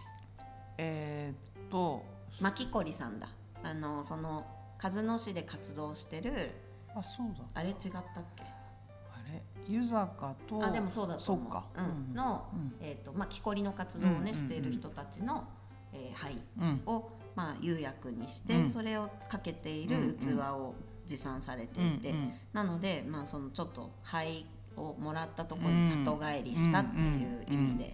[0.79, 2.05] えーっと
[2.41, 3.29] 牧こりさんだ。
[3.63, 4.45] あのその
[4.79, 6.51] 鹿角市で活動してる
[6.95, 8.03] あそうだあれ違ったっ
[8.35, 8.43] け？
[9.69, 11.45] 湯坂とあでもそうだと思う。
[11.45, 11.65] そうか。
[11.77, 11.85] うん。
[12.11, 12.15] うん。
[12.15, 12.75] の、うん。
[12.81, 14.35] えーとまあ、木こりの活動をね、うんうんうん。
[14.35, 15.45] している人たちの、
[15.93, 16.83] えー灰うん。
[16.87, 18.71] を、まあ、釉薬にして、うん。
[18.71, 20.75] それをかけている器を
[21.07, 22.15] 持参されていて、
[22.53, 27.85] なので、まあ、そのちょっと灰をもらったところに里帰りしたっていう意味で、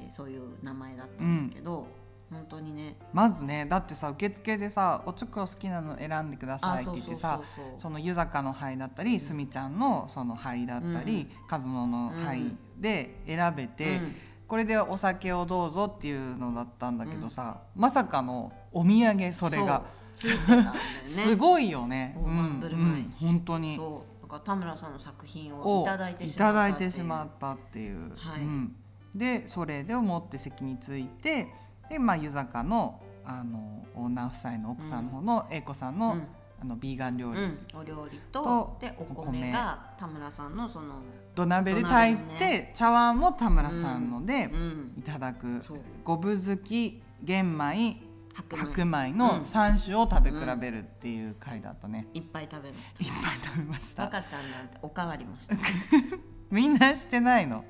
[0.00, 1.86] えーそういう名前だったんだけど、
[2.30, 2.96] 本当にね。
[3.12, 7.40] まずねだってさ受付でさ「おちょこ好きなの選んでください」って言ってさ
[7.76, 14.16] その湯坂の灰だったりすみちゃんのその灰だったり和野の灰で選べて、うん。
[14.46, 19.84] これでお酒をどうぞっていうのだったんだけどさ、まさかのお土産それが
[20.14, 22.16] すごいよね。
[22.16, 23.76] うん本当に。
[23.76, 24.22] そう。
[24.22, 28.16] だから田村さんの作品ををいただいていしまったただいてっていうしまったっていう。
[28.16, 28.40] はい。
[28.40, 28.76] うん。
[29.14, 31.48] でそれで思って席に着いて
[31.88, 36.26] で、まあ、湯坂のあのオーナー夫妻の奥さんの方の英子さんの,、うん。
[36.60, 39.40] あのビーガン料理、うん、お料理ととでおお米。
[39.40, 41.02] 米が田村さんのその、
[41.34, 45.60] 土鍋で炊いて、茶碗も田村さんのでうん、いただく、
[46.04, 48.00] 五分好き玄米
[48.32, 49.12] 白米。
[49.12, 53.04] の3種を食べ比べるっていう回だったね、いっぱい食べました。
[53.04, 54.04] いっぱい食べました。
[54.08, 55.56] 赤ちゃんなんておかわりました
[56.50, 57.58] みんなしてないの。
[57.58, 57.64] うん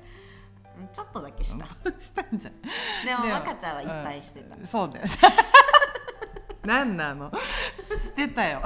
[0.93, 1.65] ちょっとだけした。
[1.99, 3.23] したんじゃん。
[3.23, 5.05] でも赤ちゃんはいっぱいしてた、そうだよ。
[6.67, 7.31] 何なの？
[7.81, 8.61] してたよ。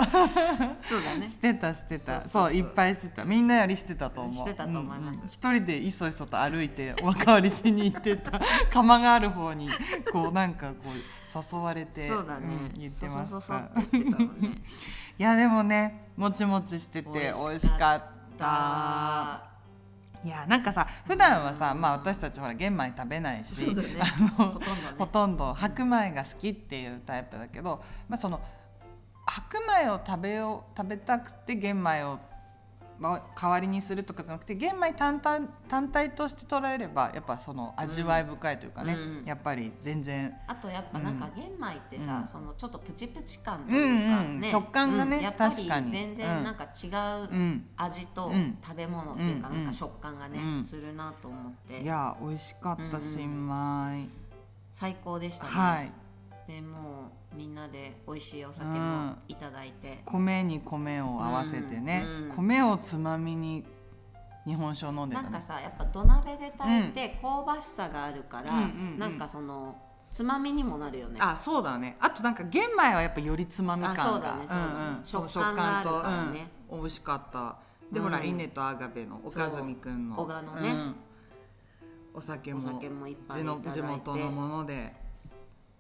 [0.89, 1.29] そうだね。
[1.29, 2.27] してたしてた。
[2.27, 3.23] そういっぱいしてた。
[3.25, 4.33] みんなよりしてたと思う。
[4.33, 5.17] してたと思います。
[5.17, 8.41] うんうん一人でいそいそと歩いておかわりしに行ってた。
[8.71, 9.69] 釜がある方に
[10.11, 13.69] こうなんかこう誘われてそうだね、ん言ってました。
[15.19, 18.03] いやでもねもちもちしてて美美味味しかっ
[18.37, 19.50] た
[20.23, 23.67] いやなんかさ普段はさ、まあ私たちほら玄米食べないし
[23.99, 24.81] あのほとんどね。
[24.97, 28.39] ほとんど白米が好きっていうタイプだけど、まあ、その
[29.25, 32.19] 白米を食べよう食べたくて玄米を、まあ、
[33.01, 42.27] 代わりにするとかじゃなくて玄米単体単体として捉えればやっぱその味わい深いというかね、うんやっぱり全然あとやっぱなんか玄米ってさ、うん。
[42.27, 44.49] そのちょっとプチプチ感というか、うんうんね。
[44.49, 45.23] 食感がねうん。
[45.23, 47.65] やっぱり全然なんか違ううん。
[47.77, 48.57] 味とうん。
[48.63, 50.63] 食べ物っていうか、うんなんか食感がね、うん。
[50.63, 51.81] するなと思って。
[51.81, 53.01] いや美味しかったうん。
[53.01, 54.07] 新米、
[54.73, 56.00] 最高でしたね、はい
[56.51, 63.63] でもうみんなで美味しいお酒うもんいただいて、米に米を合わせてね、うんうん米をつまみに
[64.45, 65.29] 日本酒を飲んでたね。
[65.29, 68.99] なんかさやっぱ土鍋で炊いて香ばしさがあるから、うんうんうん。
[68.99, 69.77] なんかその
[70.11, 71.19] つまみにもなるよね。
[71.21, 71.95] あそうだね。
[72.01, 74.03] あとなんか玄米はやっぱよりつまみ感が。
[74.03, 74.73] あそうだねそうだね。
[74.73, 75.05] んん。
[75.05, 76.47] 食感があるからね。
[76.69, 76.79] うん。
[76.79, 77.55] 美味しかった。
[77.93, 78.05] で、うん。
[78.05, 80.17] ほら稲とアガベの岡住くんの。
[80.17, 80.69] 小川のね。
[80.69, 80.95] うん。
[82.13, 84.99] お酒おも酒もいっぱい地元のもので。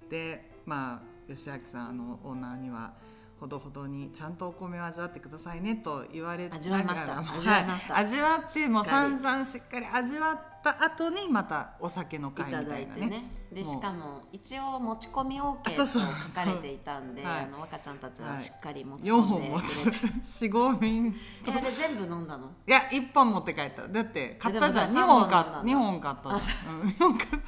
[0.09, 2.93] でまあ吉明さんあのオーナーには
[3.41, 7.15] ほどほどにちゃんとお米を味わってくださいねと言われ味わいました。
[7.15, 7.37] はい。
[7.39, 7.97] 味わいました。
[7.97, 9.17] 味わってもうしっかり。
[9.17, 12.83] 散々しっかり味わった後にまたお酒のい会みたいなね。
[12.83, 13.23] いてね。
[13.51, 18.39] でしかも一応持ち込み OK と書かれていたんであの若ちゃんたちははい。
[18.39, 21.15] しっかり持ち4込んで本持ってくれて、45 瓶
[21.47, 22.51] えあれ全部飲んだの？
[22.67, 23.87] いや1本持って帰った。
[23.87, 24.89] だって買ったじゃん。
[24.91, 25.51] 2でも本買った。
[25.51, 25.71] さ三本飲んだんだ。
[25.71, 26.79] 2本買ったあじゃん。
[26.79, 26.83] う。
[26.85, 26.87] ん。
[26.87, 27.41] 二本買っ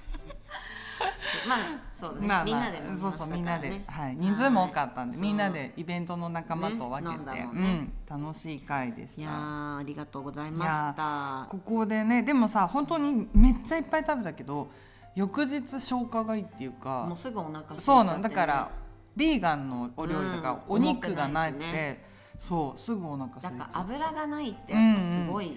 [1.48, 1.60] まあ
[1.94, 7.92] そうね、まあまあみんなで飲みましたそうそうみんなで、はい、人数も多かったんで、はいみんなでイベントの仲間と分けて、ねね。
[8.10, 9.22] うん、楽しい会でした。
[9.22, 11.48] いやーありがとうございました。
[11.50, 14.70] ここでねでもさ本当にめっちゃいっぱい食べたけど
[15.16, 18.70] 翌日消化がいいっていうもかうすぐお腹空いちゃって、ね、そうなんだから
[19.16, 20.60] ビーガンのお料理だから、うん。
[20.68, 22.14] お肉がなくて、重くないしね。
[22.38, 23.60] そうすぐお腹空いちゃう。
[23.60, 25.54] だから油がないってやっぱすごい、よ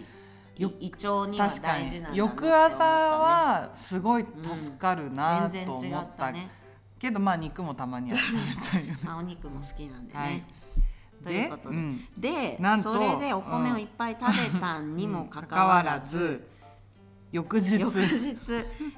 [0.59, 4.25] 胃腸には大事なんだ、翌朝はすごい
[4.57, 6.51] 助かるな全と然違っ思った,、ね
[6.99, 9.01] けどまあ肉もたまには食べたいよね。
[9.07, 10.47] あお肉も好きなんでね、
[11.23, 11.71] ということ
[12.17, 16.49] で、でそれでお米をいっぱい食べたにもかかわらず、
[17.33, 18.39] 翌日翌日、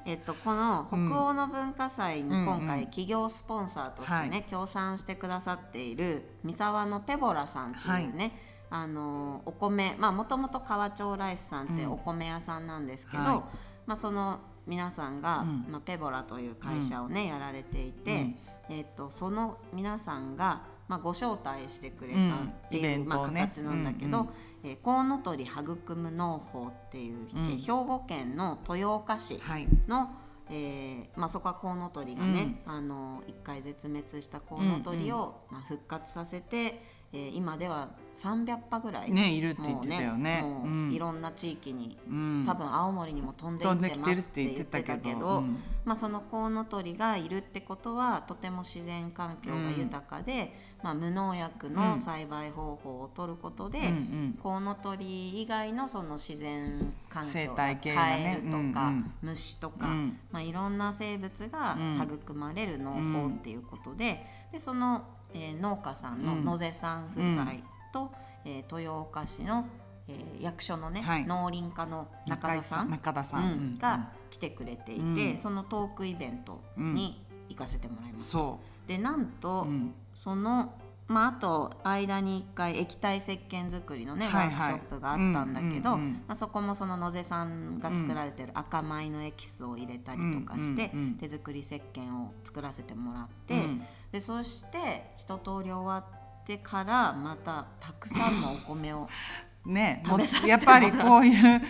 [0.04, 8.32] えっと、この北欧の文化祭に今回企業スポンサーとしてね、協賛してくださっている三沢のペボラさんっていうね、
[8.70, 11.92] あのお米まあもともと川町ライスさんってうん。
[11.92, 13.40] お米屋さんなんですけど、はい。
[13.86, 15.66] まあ、その皆さんが、うん。
[15.70, 18.36] まあ、ペボラという会社をね、やられていて、
[18.68, 22.92] えっと、その皆さんが、まあ、ご招待してくれたっていう、うん。
[22.92, 24.28] イベンまあ、形なんだけど、うんうん。
[24.64, 27.46] えーコウノトリ育む農法っていう、うん。
[27.46, 29.66] えー兵庫県の豊岡市はい。
[29.86, 30.10] の、
[30.50, 40.40] えーまあ、そこはコウノトリがね、あの一回絶滅したコウノトリを、まあ、復活させて、えー今では300羽ぐらい、ねいるって言ってたよね。
[40.42, 40.92] もううん。
[40.92, 42.44] いろんな地域に、うん。
[42.44, 45.38] 多分青森にも飛んできてるっってますってて言ってたたけど。
[45.38, 45.58] うん。
[45.84, 54.38] まあ、そのコウノトリがいるってことはとても自然環境が豊かで、まあ、無農薬の栽培方法を取ることで、うんうん。
[54.42, 59.12] コウノトリ以外のその自然環境生態系がカねエルとか、うんうん。
[59.22, 60.18] 虫とか、うん。
[60.32, 62.02] まあ、いろんな生物がうん。
[62.02, 66.44] 育まれる農法っていうことで,、でその、えー農家さんのうん。
[66.44, 67.52] 野瀬さん夫妻
[67.92, 68.12] と、
[68.44, 69.66] えー豊岡市の、
[70.08, 71.24] えー役所のね、はい。
[71.26, 73.50] 農林課の中田さん中田さん、うん。
[73.50, 73.78] うん。
[73.78, 75.38] が来てくれていて、うん。
[75.38, 78.28] そのトークイベントに行かせてもらいます。
[78.30, 79.94] そでなんう、と、うん。
[80.14, 80.72] その
[81.08, 84.72] まあ、あと間に1回液体石鹸作りのね、はいはい。
[84.72, 93.82] ワークショップがあったんだけど、うんうんうんまあ、そこもその野瀬さんが作られてる赤米のエキスを入れたりとかして、うんうんうん手作り石鹸を作らせてもらって、うん。
[94.12, 99.08] でそして一通り終わってからまたたくさんのお米を
[99.66, 100.02] ね
[100.46, 101.62] やっぱりこういう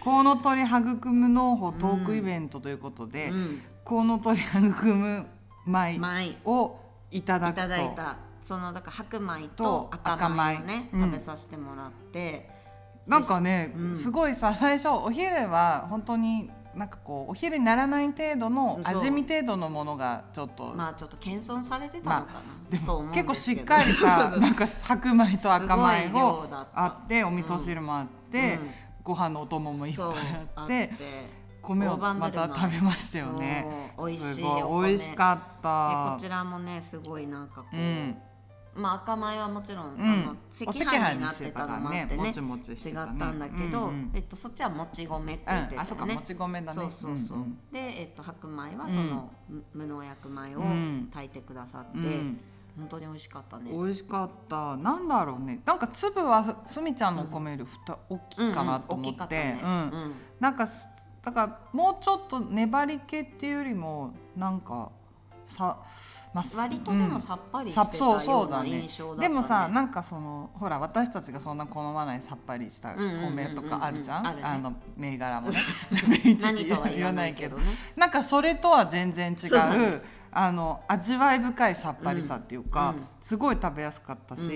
[0.00, 3.62] コウノトリ育む農法トークイベントということで、うん。
[3.84, 5.26] コウノトリ育む
[5.66, 6.36] 米米。
[6.44, 6.80] を
[7.10, 7.62] いただいくと。
[7.62, 11.00] ただいたそのだから白米とと赤米をねうん。
[11.00, 12.50] 食べさせてもらって、
[13.06, 13.96] なんかね、うん。
[13.96, 28.70] すごいさ最初お昼は本当になんかこうお昼にならない程度の味見程度のものがちょっと、まあちょっと謙遜されてたのかな、でと思うんも結構しっかりさ なんか白米と赤米をあってお味噌汁もあって、うん。
[29.04, 30.06] ご飯のお供もいっぱい
[30.56, 30.90] あって
[31.62, 33.94] 米をまた食べましたよね。
[33.98, 36.12] 美味しい美味しかった。
[36.14, 38.16] こちらもねすごいなんかこう、うん
[38.76, 40.02] まあ赤米はもちろん、うん。
[40.02, 40.36] あの
[40.68, 42.16] 赤飯になってたのもあってね。
[42.16, 46.72] もちもちして違ったんだけど、うんうんえっと、そっちはもち米って言ってたよね、うん、あそうかもち米だね。
[46.72, 47.58] そうそうそう、んん。
[47.72, 51.08] で、えっと、白米はその、む無農薬米をうん。
[51.12, 52.40] 炊いてくださって、うん。
[52.76, 53.70] 本当に美味しかったね。
[53.70, 54.76] 美味しかった。
[54.76, 55.60] なんだろうね。
[55.64, 59.56] なんか粒はふすみちゃんのお米よりふた大きいかなと思って、
[60.40, 60.88] なんかす
[61.22, 64.90] だからもうちょっと粘り気っていうよりもなんか
[65.46, 65.78] さ、
[66.34, 69.28] まあ割とでもさっぱりしてたような印象だったね。
[69.28, 74.42] でもさなんかそのほら私たちがそんな好まないさっぱりしたうんうんうんうん米とかあるじゃん,、あるね。
[74.44, 75.58] あの銘柄もね。
[76.42, 77.64] 何とは言わないけどね。
[77.96, 82.96] なんかそれとは全然違うあの味わい深いさっぱりさっていうか、うん。
[82.96, 84.48] うんすごい食べやすかったし、うん。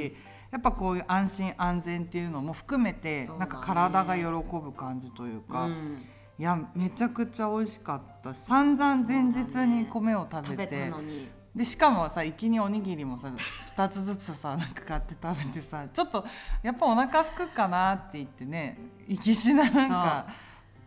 [0.50, 3.30] やっぱこういう安心安全っていうのも含めて、ね。
[3.38, 6.02] なんか体が喜ぶ感じというか、うん。
[6.38, 13.32] いやめちゃくちゃ美味しかったし散々前日に米を食食べべて、たのにでしかもさいきにおにぎりもさ
[13.76, 16.24] 2つずつさなんか買って食べてさちょっと
[16.62, 20.26] やっぱお腹すくかなって言ってね行きしななんか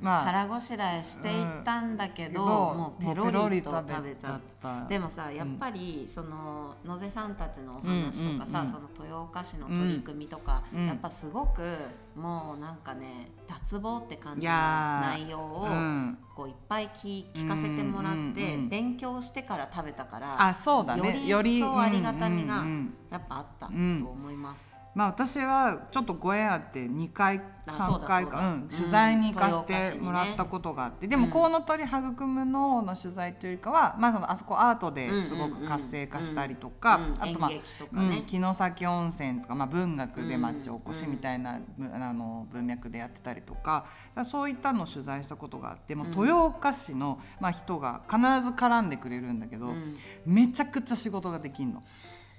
[0.01, 0.25] まあ。
[0.25, 4.61] 腹ごしらえしていったんだけど、けどもうペロリと食べちゃった。
[4.61, 4.87] た。
[4.87, 8.65] でもさやっぱりその野瀬さんたちのお話とかさ、うん。
[8.65, 8.67] うん。
[8.67, 10.87] うんその豊岡市の取り組みとか、うん。
[10.87, 11.77] やっぱすごく
[12.15, 16.17] もうなんかね脱帽って感いじの内容をうん。
[16.35, 21.27] こういっぱい聞聞かせてもらって、うんうんうん勉強してから食べたからあそうだね。
[21.27, 22.93] より一層ありがたみがうんうんうん。
[23.11, 24.81] やっぱあったとん思います。
[24.93, 43.86] まあ私はちょっとご縁あって2回あそうだ3回か、うん、取材に行かせてもらったことがあって、でもうんコウノトリ育むのの取材というよりかは、まあ、そのあそこアートですごく活性化したりとか、うんあとまあ演劇とかうんね、城崎温泉とか、まあ、文学で町おこしうんみたいな、ぶあの文脈でやってたりとか
[44.25, 46.12] そういったのを取材したことがあってもううん。
[46.21, 49.95] 豊岡市の、まあ、人が必ず絡んでくれるんだけど、うん。
[50.25, 51.84] めちゃくちゃ仕事ができんの。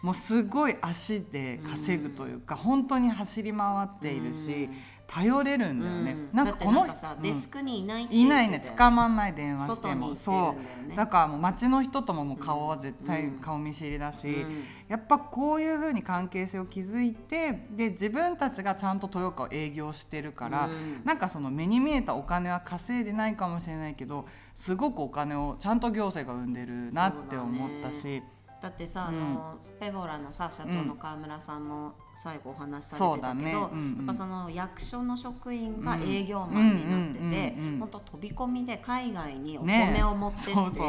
[0.02, 4.68] もうすごい足で稼ぐというか、本当に走り回っているし、
[5.06, 6.16] 頼れるんだよね。
[6.32, 6.86] なんかこの
[7.22, 8.60] デスクにいないいないね。
[8.60, 10.14] 捕まんない電話しても。
[10.14, 10.88] そう。
[10.88, 13.38] ねだからもう街の人とももう顔は絶対うん。
[13.38, 14.64] 顔見知りだし、うん。
[14.88, 21.02] やっぱこういうふうに関係性を築いてで自分たちがちゃんと豊岡を営業してるから、うん。
[21.04, 28.22] なんかその目に見えたお金は稼いでないかもしれないけどすごくお金をちゃんと行政が生んでるなって思ったし。
[28.62, 29.18] だってさ、うん。
[29.18, 33.52] あのペボラのさ社長の川村さんも最後お話しされてたけど、ね。
[33.52, 33.96] うんうん。
[33.98, 36.02] やっぱその役所の職員がうん。
[36.02, 40.86] 営業マンになっててうんうん本当飛び込みで海外におね米を持ってって、そうそう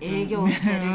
[0.00, 0.86] 営業してるって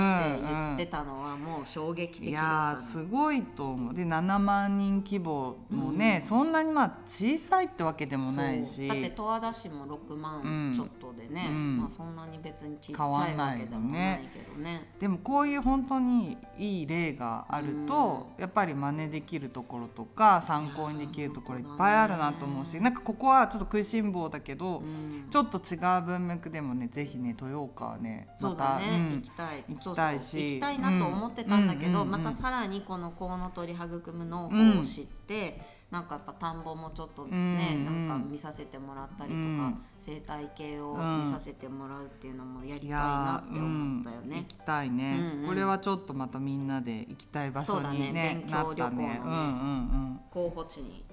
[0.42, 3.94] 言ってたのはもう衝撃的いだやすごいと思う。
[3.94, 6.28] で7万人規模もね、うん。
[6.28, 8.88] そんなにまあ小さいってわけでもないし。
[8.88, 11.78] だって十和田市も6万ちょっとでね、うん。
[11.80, 14.94] まあ、そんなに別にちっちゃ変わいわけでもないけどね。
[15.00, 25.28] でもこういう本当にいい例があると、やっぱり真似できるところとか参考にできるところいっぱいあるなと思うし、なんかここはちょっと食いしん坊だけど、うん。
[25.30, 28.28] ちょっと違う文脈でもねぜひね豊岡はね
[28.62, 29.66] そうだね、行きたい。
[29.68, 30.38] 行きたいし。
[30.38, 32.16] 行きたいなと思ってたんだけど、うんうんうん。
[32.16, 39.82] うんまたさらにこのコウノトリ育むの方を知って、なんかやっぱ田んぼもちょっとね、うんうんなんか見させてもらったりとか、うん。
[40.00, 44.28] 生態系をうん見させてもらうっていうのもやりたいなってー思ったよね。
[44.28, 44.44] うん行。
[44.46, 45.48] きたいね、うんうん。
[45.50, 49.22] これはちょっとまたみんなで行きたい場所にねそうだね。
[49.24, 49.24] なっ
[50.24, 51.06] た候補地に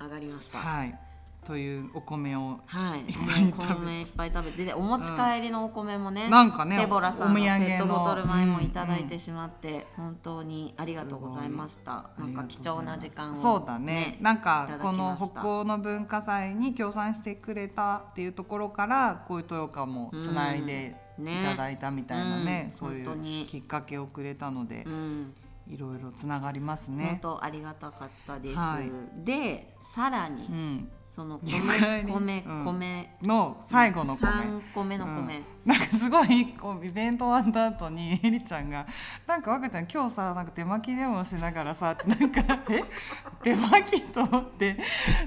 [0.00, 0.58] 上がりました。
[0.58, 0.98] はい
[1.44, 4.00] というお米をはい、いっぱい食べて。
[4.00, 4.64] いっぱい食べて。
[4.64, 12.10] でお持ち帰りのお米もね、なんかねデボラさんのペお土産のットボトル米もいただいうんてしまって、本当にありがとうございました。
[12.18, 14.18] なんか貴重な時間を、そうだね。
[14.20, 22.72] なんいかこの北欧の文化祭に協賛してくれたっていうところからこういう豊岡もつないでいただいたみたいなね,、うん。
[22.72, 25.34] そういうきっかけをくれたのでう、ん。
[25.66, 27.18] いろいろつながります本ね。
[27.22, 28.90] 当ありがたかったです、はい。
[29.24, 32.64] でさらに、うん、その帰米り米、うん。
[32.64, 33.16] 米。
[33.22, 34.26] の最後の米。
[34.26, 38.84] 3個目の米、なんかすごいこうイベント終わった後に エリちゃんが
[39.24, 42.82] 「なんか若ちゃん今日さなんか手巻きでもしながらさ」ってなんか「え？
[43.44, 44.76] 手巻き?」と思って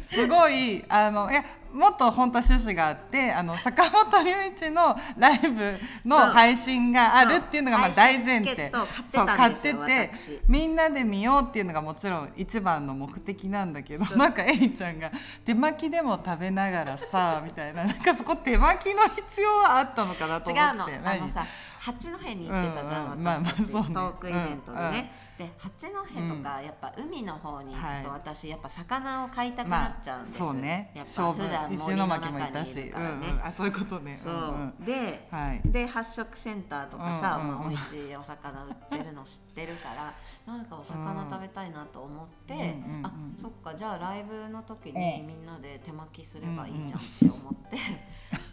[0.02, 1.46] すごいあのいや
[1.78, 5.74] もっと本当は趣旨があってあの坂本龍一のライブ
[6.04, 8.72] の配信があるっていうのがまあ大前提。
[9.14, 9.78] そう買ってて
[10.12, 10.40] 私。
[10.48, 15.12] みんなで見ようっていうのがもちろん一番の目的なんだけどなんかエリちゃんが
[15.46, 17.84] 「手巻きでも食べながらさ」 みたいな。
[17.84, 20.84] なんかそこ手巻きの必要はあったのかなと違うの。
[20.84, 21.46] 思ってあのさ
[21.80, 23.94] 八戸に行ってたじゃん、うんうんまあ私たち、まあそうね。
[23.94, 28.20] トークイベントでね、で八戸とかやっぱ海の方に行くとはい。
[28.20, 32.80] 私やっぱ魚を飼いたくなっちゃうんです、そうねやっぱ普段の中巻もいたにし。
[32.80, 33.42] うんうん。
[33.44, 34.16] あそういうことね。
[34.16, 34.86] そう、んん。
[34.86, 35.62] ではい。
[35.64, 37.60] で発食センターとかさ、うんうんうん。
[37.60, 40.16] まあ、美味しいお魚売ってるの知ってるから
[40.46, 45.28] なんかお魚食べたいなと思って、うんうんうんあそっかじゃあライブの時にうん。
[45.28, 47.76] みんなで手巻きすればいいじゃんって思って、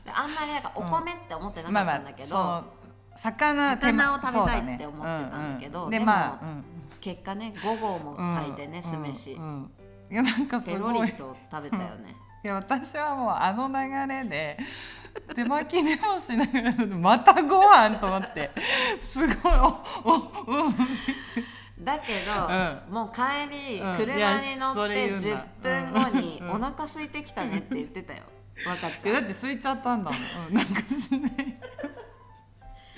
[0.04, 6.64] であんまりなんかお米って思ってなかったんだけど、その魚手間魚を食べたいって思ってたんだけどううでもまあうん。
[7.00, 9.44] 結果ね5合も炊いてね、うん酢飯、うん。
[9.44, 9.70] うん
[10.10, 11.08] いやなんかすペロごい。
[11.08, 12.14] いリと食べたよね。
[12.44, 14.58] や私はもうあの流れで
[15.34, 18.50] 手巻きでもしながらまたご飯と思って
[19.00, 20.76] すごいおおうん。
[21.80, 22.46] だけど、
[22.90, 23.96] うもう帰り、うん。
[23.96, 26.50] 車に乗って言う10な分後に、うん。
[26.50, 28.24] お腹空いてきたねって言ってたよ。
[28.66, 31.32] 若ちゃんだって空いちゃったんだもん、うん、なんかしない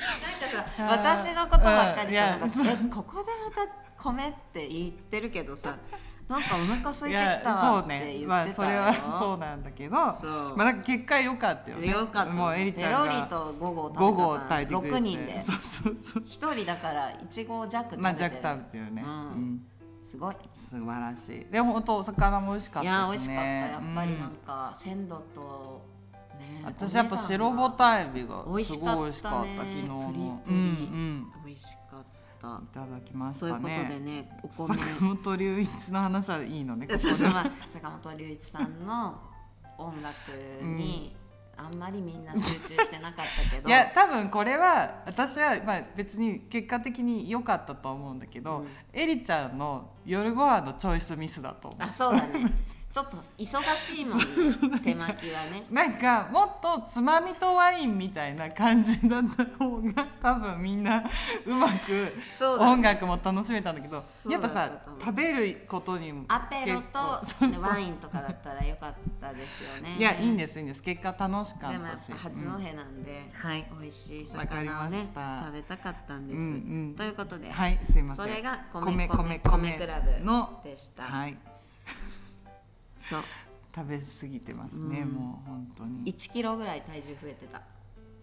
[0.07, 5.77] なんかさ私のことばっかりさうえここでまた米って言ってるけどさ
[6.29, 10.57] なんかお腹空いてきたわそうって言ってたよ、ねまあそれは そうなんだけどそう。
[10.57, 11.89] まあなんか結果良かったよね。
[11.89, 12.33] よかった。
[12.33, 14.97] もうエリちゃんがペロリと5合午後食べちゃった炊いてくれて。
[14.97, 15.41] 6人で。
[15.41, 19.11] そうそうそう1人だから1合弱食べてる、まあ弱食べてるね、うん。
[19.11, 19.67] うん。
[20.03, 20.37] すごい。
[20.53, 21.47] 素晴らしい。
[21.53, 22.99] でも本当お魚も美味しかっいたしね。
[22.99, 23.43] や美味しかった。
[23.45, 24.37] やっぱりなんうん。
[24.45, 25.96] か鮮度と
[26.39, 26.63] ね。
[26.65, 30.07] 私やっぱ白ボタエビがすごい美味しかった昨日も。
[30.07, 30.55] プリプリ。
[30.55, 31.33] うんうん。
[31.45, 32.07] 美味しかった。
[32.47, 39.19] いただきましそういうことたねでねお坂米本龍一の話はいいのね 坂本龍一さんの
[39.79, 40.31] 音楽
[40.63, 41.17] に
[41.57, 43.69] あんまりみんな集中してなかったけど。
[43.69, 48.69] いや多分これは私はまあ別に結果的に良かったと思うんだけど、うん。
[48.93, 51.83] エリちゃんの夜ご飯のチョイスミスだと思う。
[51.83, 52.53] あそうだね
[52.97, 54.19] ちょっと忙しいもん
[54.73, 55.67] ね手巻きはね。
[55.71, 61.05] なんかもっとつまみとワインみたいな感じだった方が多分みんな
[61.45, 62.15] うまく
[62.59, 66.99] 音楽も楽しめたんだけどやっぱさ食べることにもアペロと
[67.61, 69.97] ワインとかだったらよかったですよね。
[69.99, 70.81] いやいいんですいいんです。
[70.81, 72.11] 結果楽しかったし。
[72.11, 73.67] っぱ八戸なんで、はい。
[73.79, 76.47] 美味しい魚をね食べたかったんです、うんう
[76.93, 76.95] ん。
[76.97, 78.27] ということで、はいすいません。
[78.27, 81.37] それが米米米米米クラブのでした、はい
[83.09, 83.25] そう。
[83.75, 85.09] 食べ過ぎてますね、うん。
[85.09, 86.05] もう本当に。
[86.13, 87.61] 1キロぐらい体重増えてた。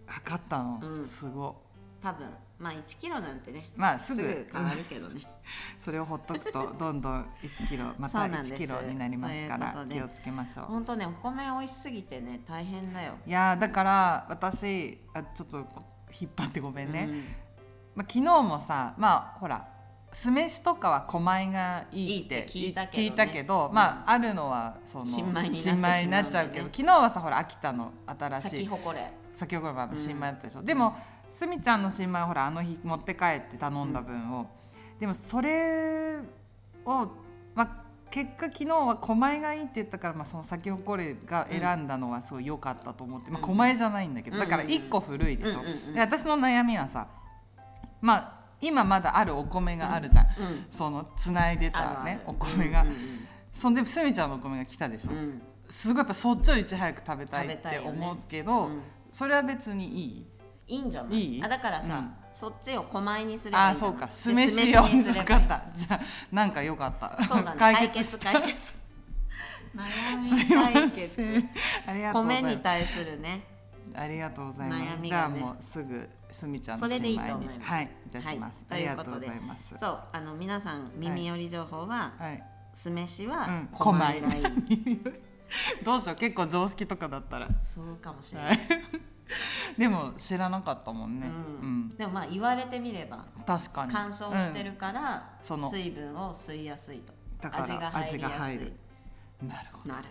[0.06, 1.06] 測ったの、うん。
[1.06, 1.56] すご。
[2.02, 2.26] 多分。
[2.58, 4.46] まあ1キロなんてねまあすぐ。
[4.52, 5.22] 変わるけどね。
[5.78, 8.54] それをほっとくとどんどん1キロまたそうなんです。
[8.54, 10.00] 1キロになりますかということで。
[10.00, 10.66] ら気をつけましょう。
[10.66, 13.14] 本当ねお米美味しすぎてね大変だよ。
[13.26, 15.58] いやーだから私あちょっと
[16.20, 17.08] 引っ張ってごめんね、
[17.94, 19.68] まあ、昨日もさまあほら
[20.14, 23.10] 酢飯とかは小米がいいって聞いたけどね。
[23.10, 29.12] たけどまああるのはその新米になっちゃうけど昨日はさほら秋田の新うん、しい先誇れ。
[29.32, 29.98] 先ほどまあうん。
[29.98, 30.96] 新米だったでしょ、でも
[31.28, 34.46] すみちゃんの新米はほらあの日持って帰って頼んだ分を、
[35.00, 36.18] でもそれ
[36.86, 37.08] を、
[37.56, 37.68] まあ、
[38.10, 44.70] 結果昨日は小米がいいって言ったから、まあ、その先ほこれが選んだのはすごい良かったと思って、まあ、うん小米じゃないんだけど、だからうん。
[44.70, 45.94] うんうん1個古いでしょ、うんうんうん。
[45.94, 47.08] で私の悩みはさ
[48.00, 48.33] まあ
[48.66, 50.66] 今まだあるお米があるじゃん、うん。
[50.70, 55.16] そのつないでたねお米が、うんうんそんですみちゃんのお米が来たでしょ、うん。
[55.18, 58.82] うんすごいやっぱそっちをいち早く食べたいって思うけど、うん。
[59.12, 60.26] それは別にいい？
[60.76, 61.40] いいんじゃない？
[61.42, 62.10] あだからさ、うん。
[62.34, 64.10] そっちを小米にすればいいああそうか。
[64.10, 66.00] 酢で飯を にすればかったじゃあ
[66.32, 67.16] なんかよかった。
[67.26, 68.76] そうなんだ解 解決解決。
[69.74, 71.14] 悩みま解決。
[71.16, 71.50] せん
[71.86, 72.54] ありがとうござい米ます。
[72.56, 73.40] に対するね
[73.96, 75.08] ありがとうございます、ね。
[75.08, 77.58] じゃあもうすぐすみちゃんのそれでいいと新米思います。
[77.58, 78.88] にはいいたします、はい。
[78.88, 79.74] ありがとうございます。
[79.76, 82.42] そうあの皆さん耳寄り情報は、はい。
[82.74, 83.68] 酢飯うはん。
[83.72, 84.44] 小米がいい、
[85.84, 87.48] どうしよう結構常識とかだったら。
[87.62, 88.56] そうかもしれな、はい。
[88.56, 88.58] い
[89.78, 91.80] でも知らなかったもんね、ううん。
[91.86, 93.92] んでもまあ言われてみれば確かに。
[93.92, 95.70] 乾燥してるから、その。
[95.70, 97.12] 水分を吸いやすいと。
[97.40, 98.72] だから味が入る
[99.42, 99.94] うんなるほど。
[99.94, 100.08] なる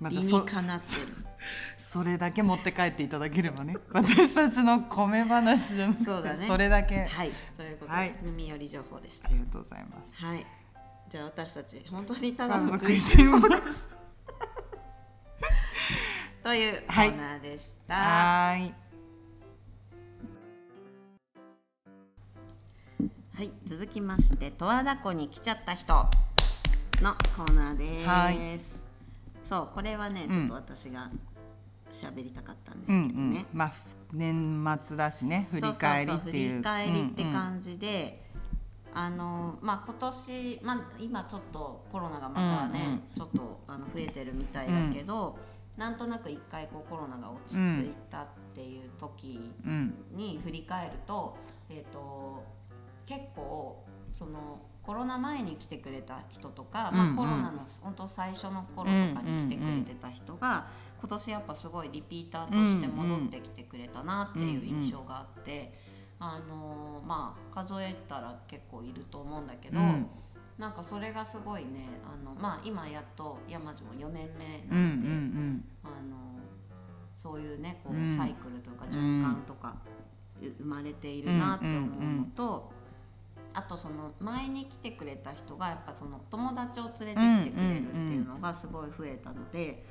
[0.00, 0.20] まあほど。
[0.20, 1.25] 理じゃあそにかなってる
[1.76, 3.76] それだけ持って帰っていただければね。
[3.92, 6.46] 私たちの米話じゃなくてそうだね。
[6.46, 7.06] それだけ。
[7.06, 7.30] はい。
[7.56, 9.28] ということで、はい耳寄り情報でした。
[9.28, 10.14] ありがとうございます。
[10.16, 10.46] はい。
[11.08, 13.88] じゃあ私たち本当にただあのの食食いしん坊坊です。
[16.42, 18.74] というコはいーナーでした、はーい。
[23.36, 25.92] はい、続きまして十和田湖に来ちゃった人
[27.02, 28.08] のコーナーです。
[28.08, 28.38] はい。
[29.44, 31.10] そう、これはね、うんちょっと私が
[31.96, 33.46] 喋りたかったんですけうんどね。
[33.52, 33.72] うんまあ
[34.12, 36.50] 年末だしね振り返りっていう。
[36.50, 38.22] 振り返りってうんうん感じで、
[38.94, 43.02] あのまあ今年まあ今ちょっとコロナがまたね、うんうん。
[43.14, 45.38] ちょっとあの増えてるみたいだけど、
[45.76, 49.94] なんとなく一回こうコロナが落ち着いたっていう時うん。
[50.12, 51.36] に振り返ると,、
[51.68, 52.44] えー、と
[53.06, 53.84] 結構
[54.18, 60.68] そのコロナ前に来てくれた人とか、まあ、コロナの本当最初の頃とかに来てくれてた人が、
[60.98, 65.72] 今年やっぱすごいリピーターとして戻ってきてくれたなっていう印象があって、
[66.18, 69.78] あのまあ数えたら結構いると思うんだけど。
[70.58, 76.16] なんかそれがすごいねあの、まあ、今やっと山路も4年目なんで、あの
[77.18, 79.76] そういうねこうサイクルとか循環とか
[80.40, 82.72] 生まれているなって思うのと、
[83.52, 89.84] あとその前に来てくれた人がやっぱその友達を連れてきてくれるっていうのがすごい増えたので、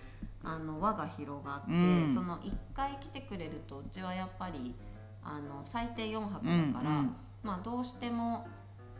[0.45, 4.75] あの輪が広がって、その1回来てくれるとうちはやっぱり
[5.23, 7.03] あの最低4泊だから、
[7.43, 8.47] まあどうしても。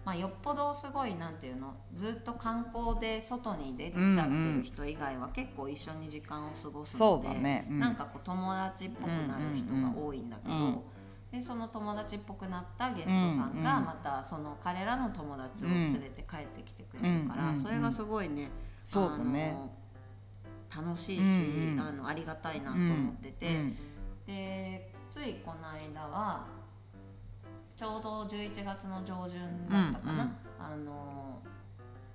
[0.06, 7.66] まあ、よっぽどすごいなんていうのずっと観光で外に出ちゃってる人以外は結構一緒に時間を過ごすので、ね。
[7.68, 10.82] うん、なんかこう友達っぽくなる人が多いんだけど、うんうんうん。
[11.32, 18.52] でその友達っぽくなったゲストさんがまたその彼らの友達を連れて帰ってきてくれるから、それがすごいね
[18.84, 19.58] そうだね
[20.74, 23.78] 楽しいし、うんうん、あのありがたいなと思ってて、うんうん、
[24.26, 26.46] でついこの間は
[27.76, 30.28] ちょうど11月の上旬だったかな、うんうん、
[30.60, 31.40] あの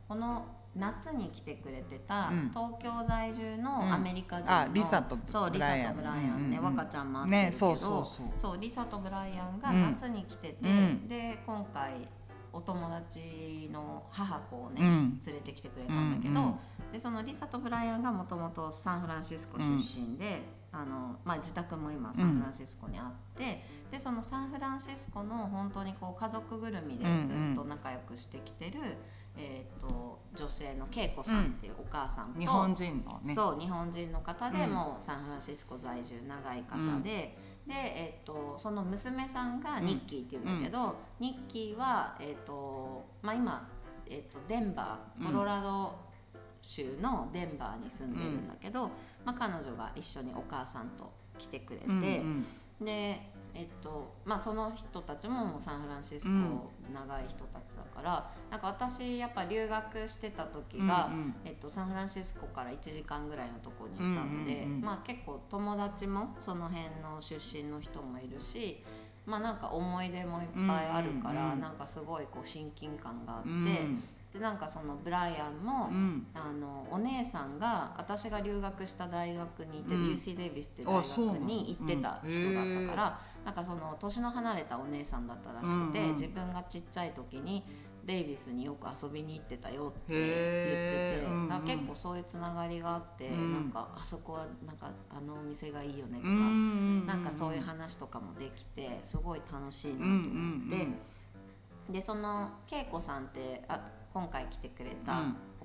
[0.08, 6.50] この夏に来てくれてた、東京在住のアメリカ人の、うん、リサとそうリサとブライアン。
[6.50, 8.00] ね、うんうん、若ちゃんもあってるけど、ね、そうそ
[8.36, 8.60] うそう。
[8.60, 12.08] リサとブライアンが夏に来てて、うん、で今回
[12.52, 16.58] お友達の母子をね、連れてきてくれたんだけど、
[16.92, 20.42] でそのリサとブライアンがもともとサンフランシスコ出身で、
[20.72, 28.80] あのまあ、自宅も今サンフランシスコにあって、でそのサンフランシスコの本当にこう家族ぐるみでずっと仲良くしてきてる、
[29.36, 33.34] えーと、女性の恵子さんっていうお母さんと、うん、日本人のね。
[33.34, 37.36] そう日本人の方で、もうサンフランシスコ在住長い方で、
[37.70, 43.68] で、えーと、その娘さんがニッキーっていうんだけど、ニッキーは、えーとまあ、今、
[44.08, 45.94] えー、とデンバーコロラド
[46.62, 48.90] 州のデンバーに住んでるんだけど、
[49.24, 52.44] まあ、彼女が一緒にお母さんと来てくれて、うん
[52.80, 53.30] うん、で
[53.60, 56.30] えっとまあ、その人たちももうサンフランシスコ
[56.94, 68.82] 長い人たちだから、うん、なんか私やっぱ留学してた時が、うんうん、えっと、サンフランシスコから1時間ぐらいのとこにいたので、うんうんうん、まあ、結構友達もその辺の出身の人もいるし、
[69.26, 73.50] まあ、なんか思い出もいっぱいあるから、うんうんうん、なんかすごいこう親近感があって。
[74.32, 87.64] でなんかそのブライアンも、うん、あのお姉さんが私が留学した大学にいて、うん、UC デイビスって大学に行ってた人だったから、なんかその年の離れたお姉さんだったらしくて、うんうん、自分がちっちゃい時に
[88.04, 96.38] デイビスによく遊びに行ってたよって言ってて、うんうん、結構そういうつながりがあって、うん、なんかあそこはなんかあのお店がいいよねとか、うんう
[97.04, 100.96] ん、なんかそういう話とかもできてすごい楽しいなと思って、うんうん
[101.88, 103.80] うん、でその恵子さんってあ
[104.12, 105.22] 今回来てくれた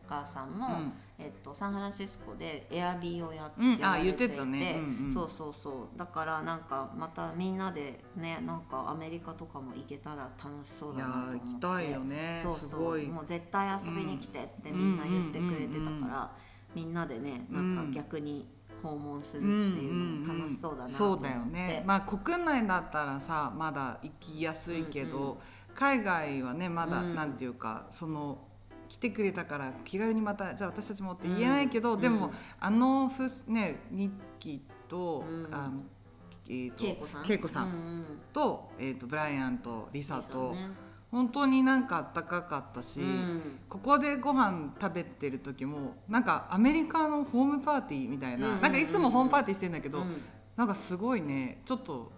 [0.07, 4.75] 母さんも、うん、えっと、サンフランシスコでエアビーをやってやれていて、うんね。
[4.77, 5.97] うんうん、そうそうそう。
[5.97, 11.39] だからなんかまたみんなでねなんかアメリカとかも行けたら楽しそうだなと思って。
[11.39, 12.39] 行きたいよね。
[12.43, 13.07] そうそう。
[13.07, 16.31] もう絶対遊びに来てってみんな言ってくれてたから、
[16.73, 18.47] みんなでねなんか逆に、
[18.83, 19.47] 訪問するって
[19.81, 21.83] いうの楽しそうだなそうだよね。
[21.87, 25.37] まあ国内だったらさまだ行きやすいけど、うんうん、
[25.75, 28.39] 海外はねまだ、うん、なんていうかその
[28.87, 35.83] 来てくれたから気軽にまたじゃあ私たちもって言えないけど、うん、でも、うん、あのふね日記と、うん、あの
[36.47, 37.31] えーと、恵子さん？
[37.31, 40.51] 恵子さんと,、えーと、ブライアンとリサと。
[40.51, 40.69] ね、
[41.11, 42.99] 本当になんかあったかかったし、
[43.67, 50.21] ここでご飯食べてる時もなんかアメリカのホームパーティーみたいな、なんかいつもホームパーティーしてんだけど、うん、
[50.55, 52.11] なんかすごいねちょっと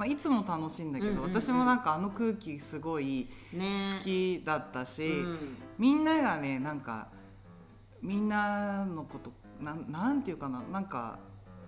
[0.00, 7.08] まあ、いつも楽しいんだけど、うんうんうん、私もなんかあの空気すごい好きだったし、ねうん、みんながねなんか
[8.00, 9.30] みんなのこと
[9.62, 11.18] なんなんていうかななんか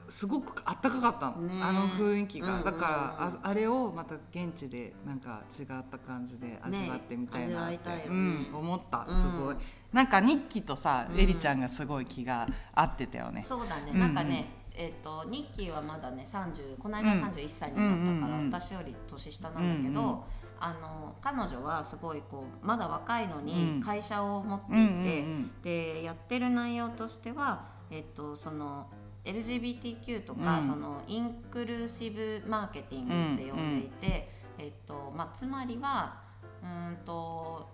[0.09, 2.89] すごくあったかかったの、ね、あの雰囲気が、うんうんうん、だか
[3.21, 9.61] らああれをまた現地でなんか違った感じで味わってみたいなって、ねね、うん、思ったすごい、うん、
[9.93, 13.45] なんか日記とさ、うん、エリちゃんがすごい気が合ってたよね。
[13.47, 20.21] そうだね、うんうん、なんかねえーと、ニッキーはまだね30この間31歳になったから、うん、私より年下なんだけど、うんうん、
[20.61, 28.87] あの彼女はすごいこうまだ若いのに会社を持っていて、うん、でやってる内容としては、えーと、その
[29.25, 36.23] LGBTQ とか、うん、そのインクルーシブマーケティングって呼んでいて、えーとまあ、つまりは
[36.63, 37.69] うんと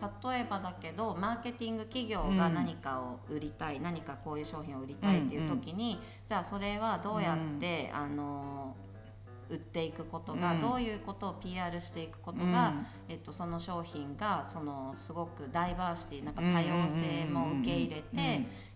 [0.00, 5.90] 例えばだけどマーケティング企業が何かを売りたい、うん、何かこういう商品を売りたいっていう時に、うん。
[5.92, 8.76] うん、じゃあそれはどうやって、うん、あの
[9.52, 12.74] 売っていくことが、どういうことを PR していくことが、
[13.08, 18.06] えっと、その商品がそのすごくダイバーシティなんか多様性も受け入れて、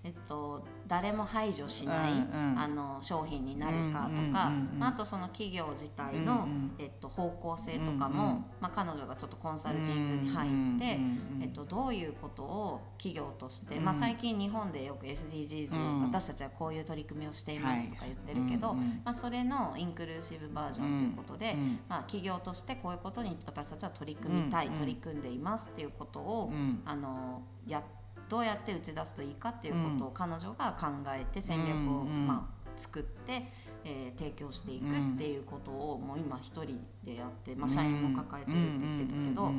[0.05, 11.01] えっと、誰も排除しない、うんうん、あの商品になるかとか、まあ、あとその企業自体の、うんうん、えっと、方向性とかも、うんうん、まあ、彼女がちょっとコンサルティングに入って、
[11.43, 21.57] えっと、どういうことを企業として、まあ、最近日本でよく SDGs、うん、私たちはこういう取り組みをしていますとか言ってるけど、はい、まあ、それのインクルーシブバージョンということで、
[21.89, 26.53] まあ、企業としてこういうことに私たちは取り組みたい、取り組んでいますっていうことを、
[26.84, 33.51] あのやってどうやって打ち出すといいかっていうことを彼女が考えて戦略を、まあ、作って、
[33.85, 39.53] えー、提供していくっていうことをもう今一人でやって、まあ、社員も抱えてるって言ってたけど。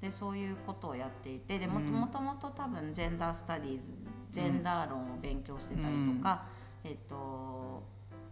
[0.00, 3.94] でそういうことをやっていてでもともと多分ジェンダースタディーズ
[4.30, 6.44] ジェンダー論を勉強してたりとか、
[6.84, 7.82] えっと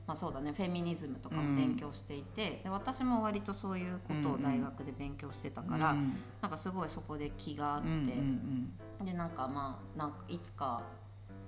[0.07, 5.95] まあ、そうだねフェミニズムとかも勉強していて、で私も割とそういうことを大学で勉強してたから、
[6.43, 10.83] なんかすごいそこで気があって、でなんかまあなんかいつか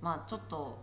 [0.00, 0.78] まあちょっと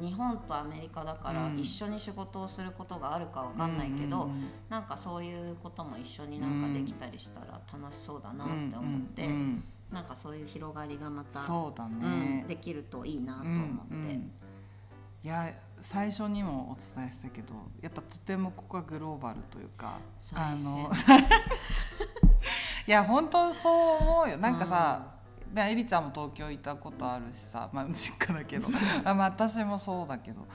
[0.00, 13.94] 日本とアメリカだから一緒に仕事をすることがあるかわかんないけど、うん、なんかそういうことも一緒になんかできたりしたら楽しそうだなって思って、うん、なんかそういう広がりがまたそうだね、うん、できるといいなと思って。
[13.94, 14.32] うんうん、
[15.24, 19.98] いや最初にもお伝えしたけどやっぱとてもここはグローバルというか
[20.34, 20.90] あの
[22.86, 24.38] いや本当そう思うよ。
[24.38, 25.14] なんかさ、
[25.56, 28.68] えりちゃんも東京いたことあるしさ、まあ、実家だけど。
[29.04, 30.46] あ、まあ、私もそうだけど。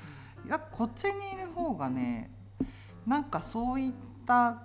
[0.46, 2.32] いやこっちにいる方がね
[3.06, 3.92] なんかそういっ
[4.26, 4.58] た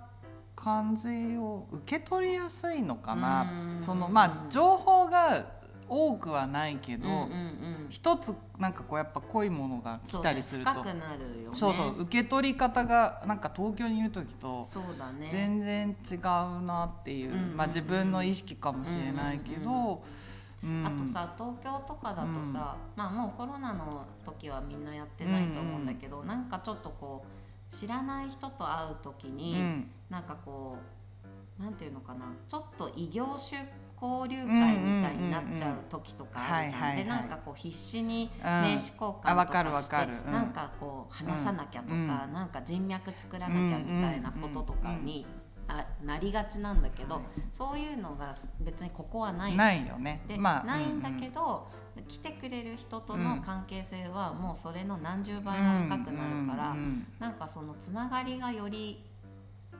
[0.55, 3.45] 感じを受け取りやすいのかな。
[3.81, 5.56] そのまあ情報が
[5.89, 10.73] 多くはないけど、うんうんうん、一つなんかこうやっぱ濃いものが来たりすると。
[10.73, 10.93] そう、ね,、
[11.53, 14.65] そうそう受け取り方がなんか東京にいる時と
[15.29, 16.19] 全然違う
[16.65, 19.69] なっていう、ね、まあ、自分の意識かもしれないけど。
[19.69, 19.97] うんうん
[20.63, 20.85] うん。
[20.85, 27.23] あとさ東京とかだとさ、うん、まあもうコロナの時はみんなやってないと思うんだけど、うんうん、なんかちょっとこ
[27.71, 30.77] う知らない人と会う時に、うん、なんかこ
[31.59, 33.67] うなんていうのかなちょっと異業種
[34.01, 36.95] 交流会みたいになっちゃう時とかあるじゃん。
[36.97, 39.95] でなんかこう必死に名刺交換とかして、
[40.25, 45.25] うん、なんかこう話さなきゃとか、うん、なんか人脈作らなきゃみたいなこととかに
[45.67, 49.55] あなりがちなんだけど、はい、そういうのが別にここはない。
[49.55, 50.23] ないよね。
[50.27, 59.03] で、まあ、ないんだけど、うんうん、来てくれる人との関係性はもうそれの何十倍も深くなるから、うんうん、なんかそのつながりがより、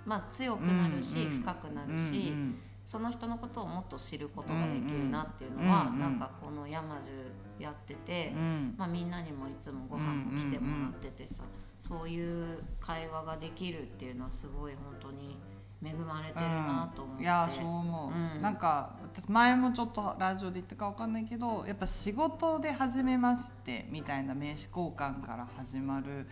[0.06, 7.12] まあ、強くなるし、うんうん、深くなるし、うんうん、その人のことをもっと知ることができるなっていうのは、うんうん、なんかこの山中
[7.60, 11.44] やってて、うん、まあ、みんなにもいつもご飯も来てもらっててさ、
[11.86, 15.38] そういう会話ができるっていうのはすごい本当に。
[15.84, 26.28] 恵まれてるなと思って、うん、いやそう思う、うん、なんか私前もちょっとラジオで言ったか分かんないけどやっぱ仕事で初めましてみたいな名刺交換から始まる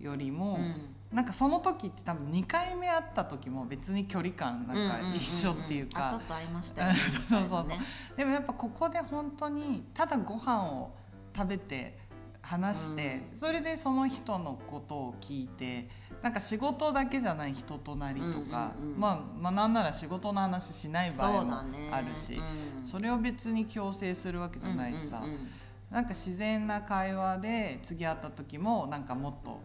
[0.00, 0.74] よりも、うん、
[1.12, 7.00] なんかその時って多分2回目会った時も別に距離感なんか一緒っていうか、ちょっと会いましたよね。
[7.08, 7.80] そうそうそう、ね、
[8.16, 10.94] でもやっぱここで本当にただご飯を
[11.36, 11.98] 食べて
[12.42, 15.88] 話して、うん、それでその人のことを聞いて
[16.22, 21.54] なんか仕事だけじゃない人となりとか、うんうんうん、まあ、まあなんなら仕事の話しない場合も
[21.90, 22.38] あるしそ、ね
[22.78, 25.48] うん、それを別に強制するわけじゃないしさ、うんうんうん、
[25.90, 29.60] なんか自然な会話で次会った時もなんかもっと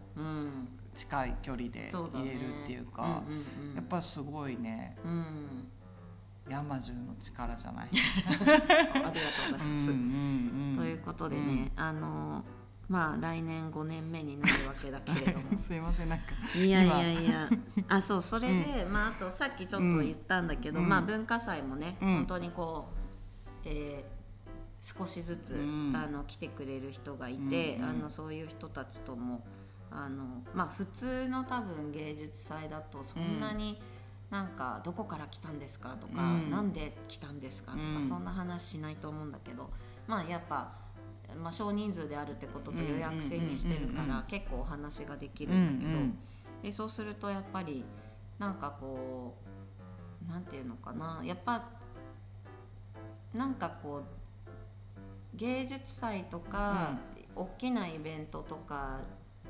[0.95, 5.67] 近い距離で入れるっていうか、ねうんうんうん、やっぱすごいね、うん、
[6.49, 7.89] 山中の力じゃない？
[7.91, 9.13] ありがとう
[9.51, 9.91] ございます。
[9.91, 12.43] うんうんうん、ということでね、あの
[12.87, 15.57] まあ来年5年目になるわけだけれども。
[15.67, 16.25] すいませんなんか
[16.55, 17.49] いやいやいや。
[17.89, 29.43] あそうそれで、うん、まああとさっきちょっと言ったんだけど、うん、まあ文化祭もね、うん、本当にこう、えー、少しずつ、あの来てくれる人がいて、あのそういう人たちとも
[29.95, 33.81] あのまあ普通の多分芸術祭だとそんなに、
[34.29, 35.95] なんかどこから来たんですか？
[36.01, 37.71] とか、うん、なんで来たんですか？
[37.71, 39.69] とか、そんな話しないと思うんだけど
[40.07, 40.73] まあやっぱ
[41.41, 45.99] まあ、少人数であるってことと予約制にしてるから結構お話ができるんだけど、
[46.61, 47.83] でそうするとやっぱり
[48.37, 49.35] なんかこ
[50.27, 51.21] うなんていうのかな？
[51.25, 51.63] やっぱ
[53.33, 56.91] なんかこう芸術祭とか、
[57.35, 58.99] うん、大きなイベントとか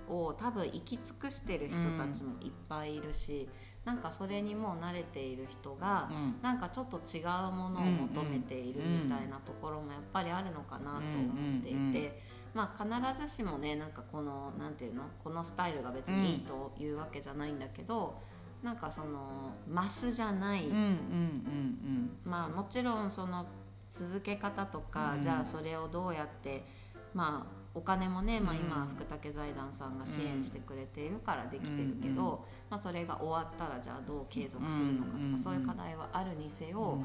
[0.10, 3.50] を多分行き尽くしてる人たちもいっぱいいるし、
[3.84, 12.36] なんかそれにもう慣れている人が、うん、なんかちょっと違うものを求めているみたいなところもやっぱりあるのかなと思っていて。
[12.56, 18.22] まあ、必ずしもねなんかこのなんていうのこのスタイルが別にいいというわけじゃないんだけど、
[18.64, 22.18] なんかそのマスじゃない、うんうんうん。
[22.24, 23.46] まあもちろんその
[23.90, 25.22] 続け方とか、うん。
[25.22, 26.66] じゃあそれをどうやって
[27.14, 28.60] まあお金もね、まあ、うん。
[28.60, 36.72] 今福武財団さんが支援してくれているからできてるけど、まあ、それが終わったらじゃあどう継続するのかとか、そういう課題はあるにせうん。
[36.72, 37.00] よ、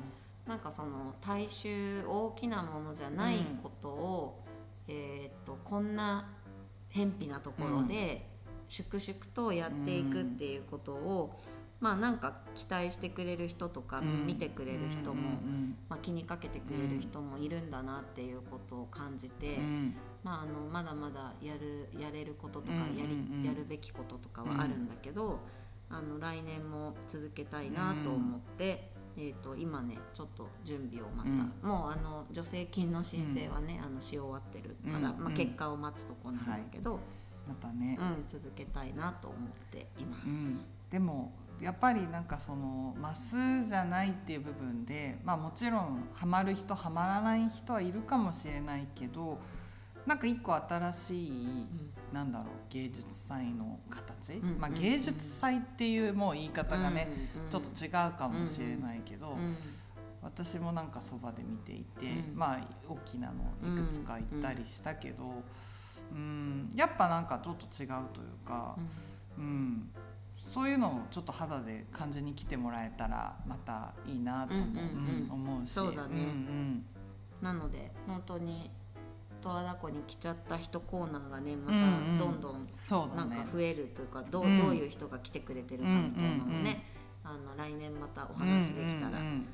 [0.46, 4.44] なんかその大衆大きなものじゃないことを、
[4.88, 6.28] えーっとこんな
[6.88, 8.26] 偏僻なところで
[8.68, 11.40] 粛々とやっていくっていうことを、
[11.80, 14.26] まあなんか期待してくれる人とか、うん。
[14.26, 15.14] 見てくれる人も、う
[15.44, 19.58] んまあ、気にかけてくれる人もいるんだなっていうことを感じて、
[20.22, 22.96] まあ、あのまだまだやるやれることとかうんうんうん。
[22.98, 23.04] や
[23.42, 25.40] り、やるべきこととかはあるんだけど、
[25.88, 31.52] あの来年も続けたいなと思って、えー、と今ねちょっと準備をまた、うん。
[31.62, 35.34] もうあの助成金の申請はね、あのし終わってるから、まあ、うんうん。
[35.34, 37.00] 結果を待つとこなんだけど、
[37.48, 40.30] またね、うん、続けたいなと思っていまうん。
[40.30, 49.38] す。、でもやっぱりなんかそのマスじゃないっていう部分でまあもちろんハマる人ハマらない人はいるかもしれないけど
[50.07, 59.57] なんか一個新しいうんなんだろう芸術祭の形、うんまあ、うん芸術祭っていうもう言い方がね、うんうんちょっと違うかもしれないけど、うん
[60.22, 62.36] 私もなんかそばで見ていて、うん。
[62.36, 63.34] まあ大きなの
[63.82, 65.24] いくつか行ったりしたけど、
[66.12, 68.76] うんやっぱなんかちょっと違うというか。
[69.38, 69.90] うん、
[70.53, 75.24] そういうのをちょっと肌で感じに来てもらえたらまたいいなとも、うんうんうん。
[75.24, 75.72] うん思うし。
[75.72, 76.24] そうだね。
[76.24, 76.84] ん。
[77.40, 78.70] なので本当に
[79.41, 82.68] 十和田湖に来ちゃった人コーナーがねまたどんどん
[83.16, 84.59] なんか増えるというかどう,、うん。
[84.59, 86.84] どういう人が来てくれてるかみたいなのをね、
[87.24, 89.47] あの来年またお話できたら面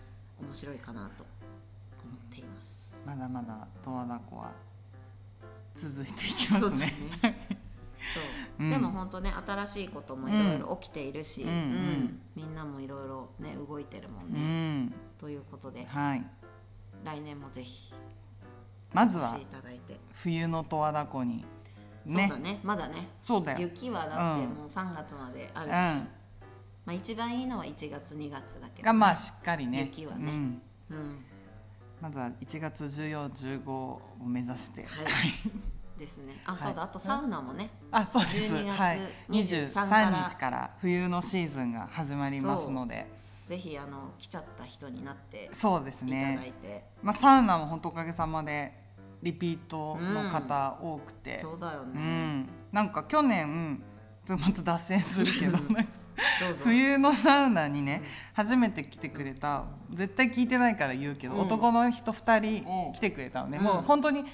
[0.52, 1.24] 白いかなと
[2.04, 3.04] 思っています。
[3.06, 4.52] まだまだ十和田湖は
[5.74, 6.92] 続いていきますそうだね。
[8.14, 8.64] そう。
[8.64, 8.70] うん。
[8.70, 14.80] でも本当ね新しいこともいろいろ起きているし、うんうんみんなもいろいろね動いてるもんうね。
[14.84, 16.24] ん、ということではい。
[17.04, 17.94] 来年もぜひ
[18.92, 19.38] まずは
[20.12, 21.44] 冬の十和田湖に。
[22.06, 22.28] ね。
[22.28, 22.60] そうだ、ね。
[22.62, 23.08] まだね。
[23.20, 23.60] そうだよ。
[23.60, 24.50] 雪はだってうん。
[24.54, 26.08] もう3月まであるし、うん、ま
[26.86, 29.80] あ一番いいのは1月2月だけど、がまあしっかりね。
[29.80, 30.24] 雪はね。
[30.24, 30.62] うん。
[30.90, 31.24] うん、
[32.00, 33.30] まずは1月14、
[33.64, 34.82] 15を目指して。
[34.82, 34.88] はい。
[35.98, 36.40] ですね。
[36.44, 36.58] あ、い。
[36.58, 36.82] そうだ。
[36.84, 37.70] あとサウナもね。
[37.90, 38.54] あ、そうです。
[38.54, 38.98] 12月はい。
[39.30, 40.10] 23から。
[40.12, 43.06] 23日から冬のシーズンが始まりますので、
[43.48, 46.48] ぜひあの来ちゃった人になってそうですいただね。
[46.48, 48.72] いて、まあサウナも本当おかげさまで
[49.22, 53.82] リピートの方多くて、そうだようね、ん、なんか去年
[54.24, 55.58] ちょっとまた脱線するけど、
[56.64, 58.02] 冬のサウナにね
[58.34, 61.40] 初めて来てくれた絶対聞いてないから言うけど、うん。
[61.42, 62.92] 男の人2うん。
[62.92, 63.64] 人来てくれたのね、うん。
[63.64, 64.24] もう本当に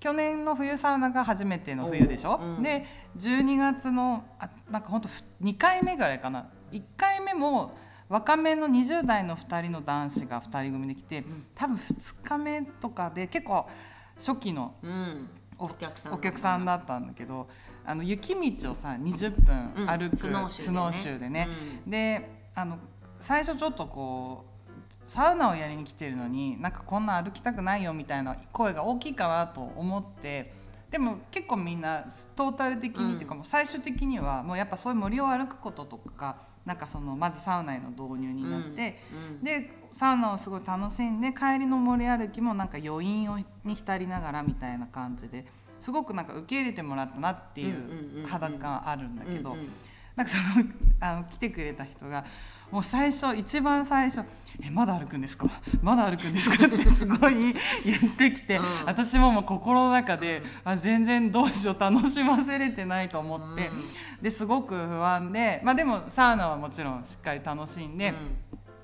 [0.00, 2.62] 去年の冬サウナが初めての冬でしょ、うん。
[2.62, 2.84] で
[3.16, 5.08] 12月のあなんか本当
[5.42, 6.48] 2回目ぐらいかな。
[6.72, 7.72] 1回目も
[8.08, 11.46] 若めの20代の2人の男子が2人組で来て、ん。
[11.54, 13.68] 多分2日目とかで結構
[14.16, 15.28] 初期のうん。
[15.58, 17.48] おお客さんお客さんだったんだけど
[17.86, 19.86] あの雪道をさ20分うん。
[19.88, 21.48] 歩く、スノーシューでね。
[21.86, 22.78] であの
[23.20, 24.56] 最初ちょっとこう
[25.04, 30.52] サウナをやりに来てるのになんかこんな歩きたくないよみたいな声が大きいかなと思って
[30.90, 32.04] でも結構みんな
[32.34, 36.36] トータル的に、うんっていうかもう最終的にはもうやっぱそういう森を歩くこととか
[36.66, 45.46] なんかそのまずサウナへの導入になって、うんでサウナをすごい楽しんで帰りの森歩きもなんか余韻をに浸りながらみたいな感じで
[45.80, 48.26] すごくなんか受け入れてもらったなっていうんうんうんううん。
[48.26, 49.68] 肌感あるんだけど、うんうん。
[50.14, 50.66] なんかその
[51.00, 52.26] あの来てくれた人が
[52.70, 54.22] もう最初一番最初
[54.62, 55.46] 「えまだ歩くんですか？
[55.82, 57.54] まだ歩くんですか?」ってすごい
[57.84, 58.64] 言ってきて、うん。
[58.86, 63.84] 私ももう心の中であ全然どうしよう楽しませれてないと思って、うん。
[64.22, 68.16] ですごく不安で、まあ、でもサウナはもちろんしっかり楽しんで、うん。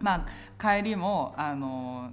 [0.00, 0.26] まあ、
[0.60, 2.10] 帰りもあの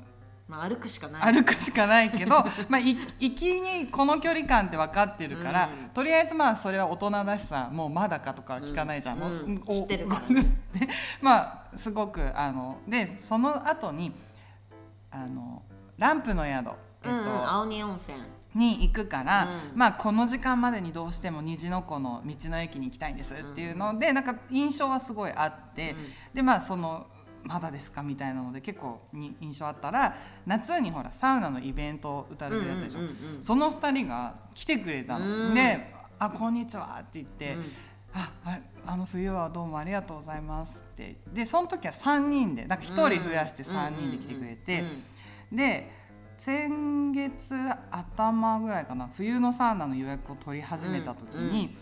[0.50, 1.34] まあ歩くしかない。
[1.34, 2.32] 歩くしかないけど
[2.68, 5.90] まあい行きにこの距離感って分かってるから、うん。
[5.92, 9.56] とりあえずまあそれは大人だしさもうまだかとかは聞かないじゃん、うん。
[9.56, 10.36] も知ってるから。
[10.36, 10.44] ね。
[10.74, 10.90] で
[11.22, 14.12] まあすごくあのでその後に
[15.12, 15.62] あの
[15.98, 18.18] ランプの宿、えっとうんうん青鬼温泉
[18.56, 19.78] に行くから、うん。
[19.78, 25.96] まあこの時間までにどうしても虹の湖の道の駅に行きたいんですっていうので、なんか印象はすごいあって、
[26.34, 27.06] でまあその
[27.44, 28.04] まだですか？
[28.04, 30.16] みたいなので結構に印象あったら
[30.46, 33.36] 夏にほらサウナのイベントを歌るやったでしょ、うんうんうん。
[33.36, 35.54] うんその2人が来てくれたの、うん。
[35.54, 37.72] で「あこんにちは」って言ってうん
[38.14, 41.18] 「あああの冬はどうもありがとうございます」って。
[41.34, 44.88] でその時は3人でなんか1人増やして3人で来てくれて、うん
[45.52, 45.58] うん。
[45.58, 46.00] で
[46.38, 47.54] 先月
[47.92, 51.78] 頭ぐらいかな冬のサウナの予約を取り始めた時に、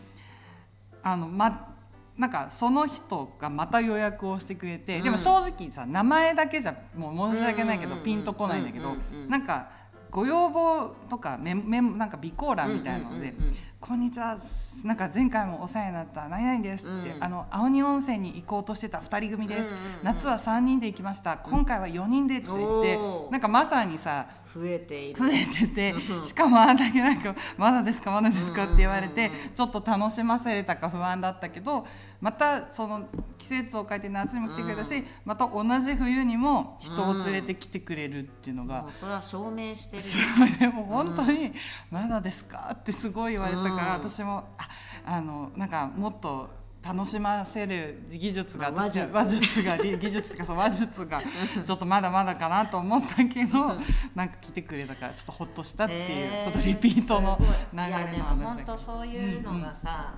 [1.04, 1.77] あのま
[2.18, 8.96] なんかその人がまた予約をしてくれて、でも正直さ名前だけじゃもう申し訳ないけど、ピンとこないんだけど、
[9.30, 9.70] なんか
[10.10, 13.34] ご要望とかメメなんか備考欄みたいなので。
[13.80, 14.38] こんにちは
[14.84, 19.70] なんか前回もお世話になった何々ですって、うん、あの青鬼温泉に行こうとしてた2人組です、
[20.02, 21.38] 夏は3人で行きました。
[21.38, 31.86] 今回は4人でって言って、うん、なんかまさにさ増えて増えててしかもあんだけなんかまだですかまだですかって言われて、ちょっと楽しませれたか不安だったけど
[32.20, 33.08] またその
[33.38, 41.54] 季節を変えて夏にも来てくれたし、また同じ冬にも人を連れてきてくれるっていうのが、それは証明してるでも本当に
[41.92, 44.70] 「まだですか?」ってすごい言われたから、私もあ
[45.06, 46.50] あのなんかもっと
[46.84, 49.12] 楽しませる技術が、話術。
[49.12, 51.22] 話術が 技術とかそう話術が
[51.66, 53.76] ちょっとまだまだかなと思ったけど
[54.16, 60.14] なんか来てくれたからちょっとほっとしたっていう、えー、ちょっとリピートの流れの話いやでも本当そういうのがさ、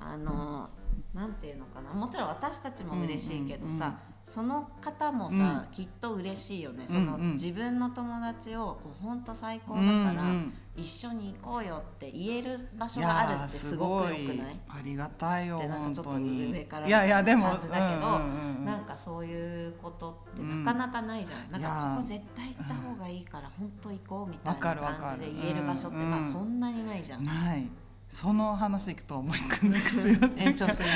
[0.00, 0.70] うんうん、あの
[1.14, 1.92] なんていうのかな。
[1.92, 3.80] もちろん私たちも嬉しいけどさ、うん。
[3.80, 14.60] うんうんその方もさ、うん、きっと嬉しいよね、その、うんうん、自分の友達をこう本当最高だから、うんうん、一緒に行こうよって言える場所があるってすごくよくない？
[14.68, 18.18] ありがたいよなんかちょっと上からいやいやでも感じだけど、うんう
[18.54, 21.62] んうん、なんかそういうことってなかなかないじゃん、うん、なん。
[21.62, 27.24] かここ絶対行った方がいいから本当行こうみたいな感じで言える場所ってまあそんなにないじゃん。
[27.24, 27.68] ない
[28.10, 30.88] その話いくと思いくんですよ延長する。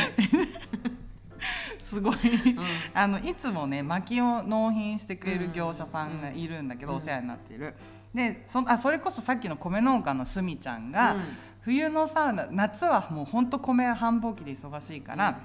[1.81, 7.75] すごい、うん、あのいつもね薪を納品してくれる業者さんがいるんだけど、うん、お世話になっている。
[8.13, 11.23] でそあそれこそさっきの米農家のすみちゃんが、うん、
[11.61, 15.41] 冬のサウナ夏はもうほんと米繁忙期で忙しいから。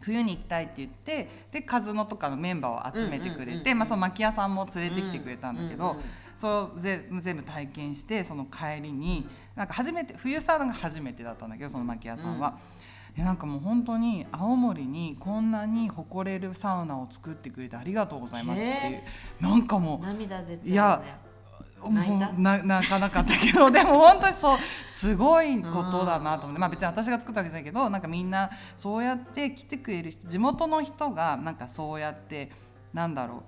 [0.00, 5.96] 冬に行きたいって言ってでカズノとかのメンバーを集めてくれて、まあ、その薪屋さんも連れてきてくれたんだけど、
[6.36, 12.58] そうぜ全部体験してその帰りになんか初めて冬サウナが初めてだったんだけどその薪屋さんは。
[13.16, 19.02] うん、なんかもう本当に青森にこんなに誇れるサウナを作ってくれてありがとうございますっていう。
[19.40, 21.00] なんかもう涙出ちゃう、ね、いや
[22.38, 32.50] な泣かなかったけど でも本当にそうすごいことだなと思って、まあ、別に私が作ったわけじゃないけどなんかみんなそうやって来てくれる人地元の人がなんかそうやって
[32.92, 33.42] なんだろう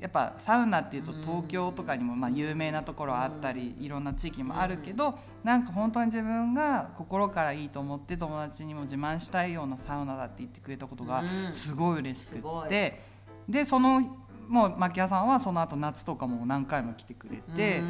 [0.00, 13.00] やっぱサウナっていうと東京とかにもまあ有名なところあったりいろんな地域もあるけどなんか本当に自分が心からいいと思って友達にも自慢したいようなサウナだって言ってくれたことがすごい嬉しくって
[13.48, 14.02] でその
[14.48, 17.82] もう牧屋さんはその後夏とかも何回も来てくれて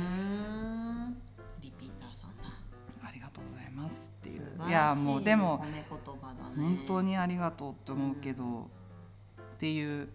[1.61, 2.45] リピーターさんだ。
[3.03, 4.69] ありがとうございますっていう。
[4.69, 5.87] いやもうでも、ね、
[6.57, 8.71] 本当にありがとうって思うけど
[9.57, 10.09] っていう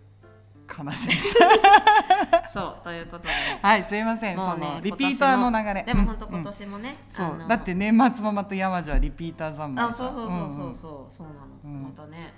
[0.74, 3.30] 話でした そうということで。
[3.62, 5.84] はいすいません、ね、そのリピーターの流れ。
[5.84, 7.46] でも本当今年もね、うん、そう。
[7.48, 12.34] だって年末もまた山路はリピーター三昧あそうそうそうそうそう、うんうん、そうなの、うん、またね。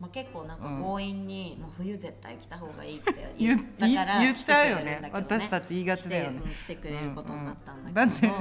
[0.00, 6.42] まあ、結構なんか強引に、もう冬絶対来た方がいいって言だから言っちゃうよね、ね、私たち言いがちだよね。
[6.64, 8.38] 来てくれることになったんだけど、うん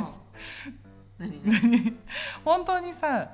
[1.20, 1.94] うん、だって
[2.44, 3.30] 本当にさ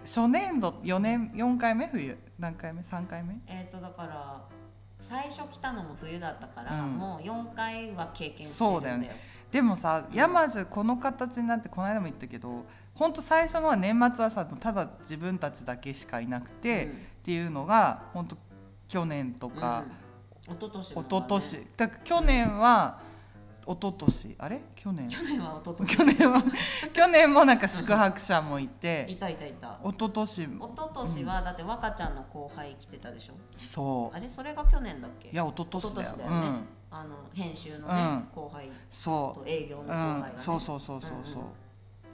[0.00, 1.86] 初年度4年4回目？
[1.88, 2.16] 冬？
[2.38, 3.38] 何回目？3回目？
[3.46, 4.42] えっ、とだから
[5.08, 8.56] 最初来たのも冬だったから、うん、もう4回は経験してるんだよ。
[8.74, 9.10] そうだよね。
[9.50, 18.36] でもさ山津この形になってこの間も言ったけど本当最初のは年末はさただ自分たちだけしかいなくて、うん、っていうのが本当
[18.88, 19.84] 去年とか、
[20.46, 21.66] うん、一昨年、ね、一昨年。
[21.78, 23.00] だ去年は、
[23.68, 24.62] 一昨年あれ？
[24.74, 25.08] 去年。
[25.10, 25.96] 去年は一昨年。
[25.96, 26.42] 去年は。
[26.94, 29.06] 去年もなんか宿泊者もいて。
[29.10, 29.78] いたいたいた。
[29.84, 30.44] 一昨年。
[30.44, 33.34] 一昨年はだって若ちゃんの後輩来てたでしょ？
[33.52, 34.16] そう。
[34.16, 34.26] あれ？
[34.26, 35.28] それが去年だっけ？
[35.28, 36.16] いや一昨年だよ。
[36.16, 38.70] だよね、うん、あの編集のね、うん、後輩
[39.04, 41.42] と営業の後輩が、ね、そうそうそうそうそう、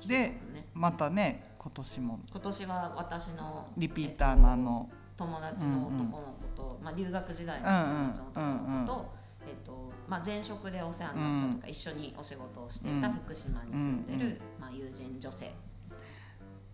[0.02, 0.40] うん、で、
[0.74, 2.18] またね今年も。
[2.32, 9.14] 今年は私のリピーターのあの、友達の男の子と、まあ、留学時代の友達の男の子と、
[9.46, 15.52] えっとまあ、前職でお世話になったとか、一緒にお仕事をしていた福島に住んでる、まあ、友人女性。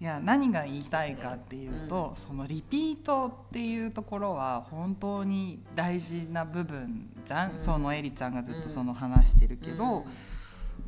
[0.00, 10.06] いや何が言いたいかっていうと、うん、そのリピートっていうところは本当に大事な部分じゃん、うん、そのエリちゃんがずっとその話してるけど、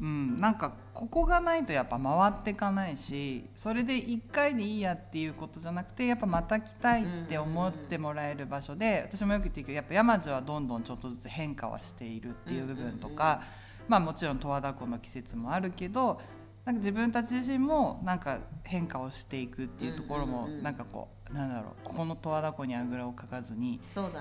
[0.01, 0.09] うん。
[0.33, 13.43] うん、なんかここがないとやっぱ回っていかないしそれで1回でいいやっていうことじゃなくてやっぱまた来たいって思ってもらえる場所で私もよく言ってるけどやっぱ山路はどんどんちょっとずつ変化はしているっていう部分とか、
[13.89, 16.21] まあもちろん十和田湖の季節もあるけど
[16.65, 23.81] なんか自分たち自身もなんか変化をしていくっていうところもなんかこうなんだろうここの十和田湖にあぐらをかかずに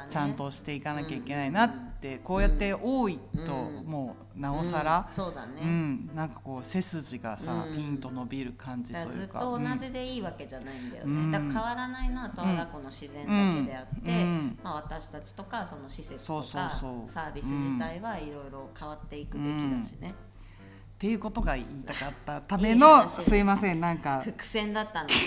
[0.09, 6.09] ちゃんとしていかなきゃいけないなって、こうやって多いと、うんもうなおさらうん、そうだね、うん。
[6.15, 7.75] なんかこう背筋がさ、うん。
[7.75, 11.31] ピンと伸びる感じとだからずっいうかと同じでいいわけじゃないんだよね、うん。
[11.31, 14.25] だから変わらないのは十和田湖の自然だけであって、
[14.63, 17.09] まあ、私たちとかその施設とかそうそうそう。
[17.09, 24.21] サービス自体はいろいろ変わっていくべきだしね、っていうことが言いたかったためいいの話すいませんなんか。
[24.23, 25.19] 伏線だったんだね。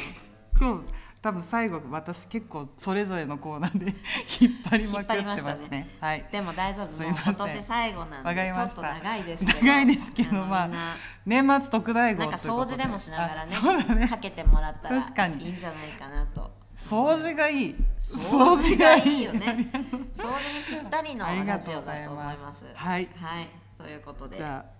[0.58, 3.94] 今 日多分最後私結構それぞれのコーナーで
[4.40, 5.88] 引っ張りまくってます引っ張りましたね。
[5.98, 6.24] はい。
[6.30, 7.02] でも大丈夫。
[7.02, 9.58] もう今年最後なんでちょっと長いですけど。
[9.62, 10.68] 長いですけどのまあ
[11.24, 14.06] 年末特大号なんか掃除でもしながらねね。
[14.06, 15.46] かけてもらったら確かに。
[15.46, 16.50] いいんじゃないかなと。
[16.76, 17.76] 掃除がいい。
[17.98, 19.70] 掃除がいいよね。
[20.14, 22.60] 掃除にぴったりのありがラジオとうございだと思いまます。
[22.60, 23.08] すはい。
[23.16, 23.48] はい。
[23.78, 24.36] ということで。
[24.36, 24.74] じゃあ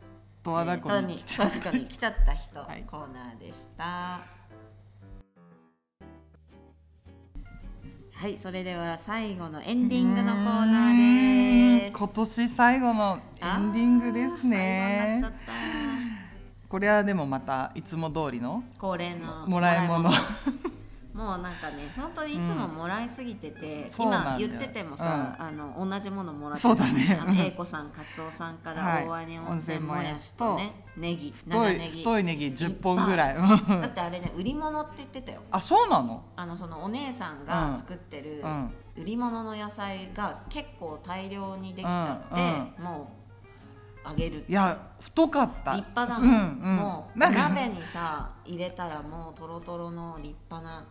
[0.44, 2.84] 十和田湖えーに来ち十和田湖に来ちゃった人はい。
[2.86, 4.33] コーナーでした
[8.16, 11.98] はいそれでは最後のエンディングのコーナーです。
[11.98, 15.20] 今年最後のエンディングですね。
[16.68, 20.10] これはでもまたいつも通りの恒例のもらい物
[21.14, 27.20] もうなんかね本当にいつももらいすぎてて、そうなん今言っててもさ、あの同じものもらってそうだね。
[27.38, 29.06] 英子さん、カツオさんからはい。
[29.06, 33.34] 大鰐温泉もやしとね、ネギ太長い太いネギ10本ぐらい。
[33.80, 35.42] だってあれね売り物って言ってたよ。
[35.52, 36.20] あそうなの？
[36.34, 38.74] あのそのお姉さんが作ってるうん。
[38.96, 43.10] 売り物の野菜が結構大量にできちゃって、も
[44.04, 45.76] うあげるいや太かった。
[45.76, 46.76] 立派だもん、うんうん。
[46.76, 50.84] もう鍋にさ入れたらもうとろとろの立派な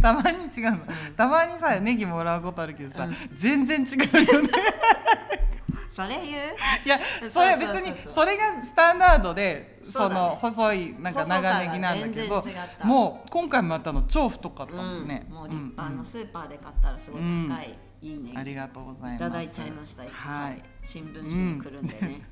[0.00, 0.78] たまに違うの、
[1.16, 4.48] たまにさネギもらうことあるけどさ、全然違うよね。
[5.90, 6.54] それ言う？
[6.84, 6.98] いや
[7.30, 12.42] それそうそうそう別にそれがスタンダードでそ,、の細いなんか長ネギなんだけど
[12.84, 18.32] もう今回もあったの超太かったもんね、うん、もう立派、のスーパーで買ったらすごい高い、いいね。
[18.36, 19.16] ありがとうございます。
[19.16, 20.04] いただいちゃいました。
[20.04, 22.22] はい、新聞紙に来るんでね、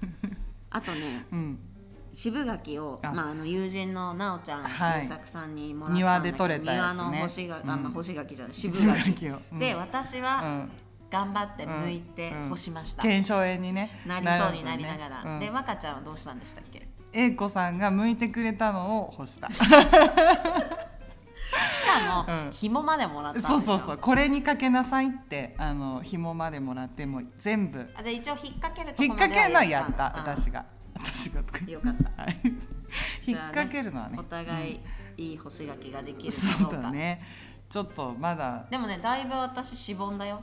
[0.71, 1.59] あとねうん、
[2.13, 3.13] 渋柿をあ。
[3.13, 5.03] まあ、あの友人のなおちゃん、はい。
[5.03, 6.95] 優作さんにもらったんだ庭でけど採れたやつね。
[6.95, 7.93] 庭の干しが、あまあうん。
[7.93, 9.13] 干し柿じゃない渋渋柿。
[9.13, 9.59] 柿を、うん。
[9.59, 10.71] で私うはん。
[11.11, 14.03] 頑張って剥いて干しました、腱鞘炎にね。
[14.07, 15.41] なりそうになりながら、うん。
[15.41, 16.87] で若ちゃんはどうしたんでしたっけ？
[17.15, 19.51] 英子さんが剥いてくれたのを干した。
[19.51, 19.87] しか
[22.27, 22.51] も、うん。
[22.51, 23.99] 紐までもらったんでしょそうそうそう。
[23.99, 27.89] これにかけなさいってあの紐までもらってもう全部。
[27.97, 30.25] あじゃあ一応引っ掛けるとこ引っまで掛けるのはやったうん
[30.95, 32.23] 私がよかった。
[32.23, 32.37] はい。
[33.27, 34.17] 引っ掛けるのはね。
[34.19, 34.81] お互い
[35.17, 37.23] いい干し柿ができるかそうどうか、だね。
[37.69, 38.65] ちょっとまだ。
[38.71, 40.41] でもねだいぶ私しぼんだよ。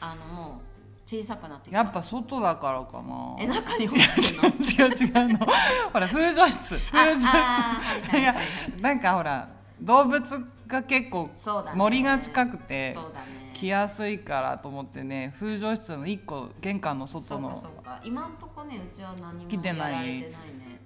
[0.00, 0.60] あのもう
[1.08, 3.36] 小さくなってやっぱ外だからかな。
[3.40, 4.88] え中に干してんの？
[4.88, 5.46] 違う違うの
[5.92, 6.76] ほら風除室。
[6.76, 8.22] あ風除室いはいい。
[8.22, 8.36] や
[8.80, 9.48] なんかほら
[9.80, 10.22] 動物
[10.68, 11.30] が結構
[11.74, 13.26] 森が近くてそうだね
[13.60, 18.00] 来やすいからと思ってね風除室の1個玄関のそ外のうかそうか。
[18.04, 20.32] 今んとこねうちは何も来てないね。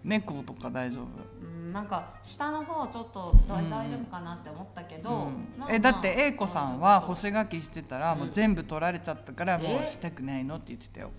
[0.03, 1.05] 猫とか大丈夫。
[1.41, 5.55] うんなんか下の方ちょっと大丈夫かなって思ったけど、うん。
[5.59, 8.19] まあえだって英子さんは干し柿してたらうん。
[8.21, 11.11] もう全部取られちゃったからもうえしたくないのって言ってたよ。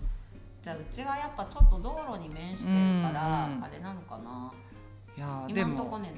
[0.62, 3.64] じゃあうちはやっぱちょっと道路に面してるから、うんうん。
[3.64, 4.52] あれなのかな
[5.16, 6.12] いやでもね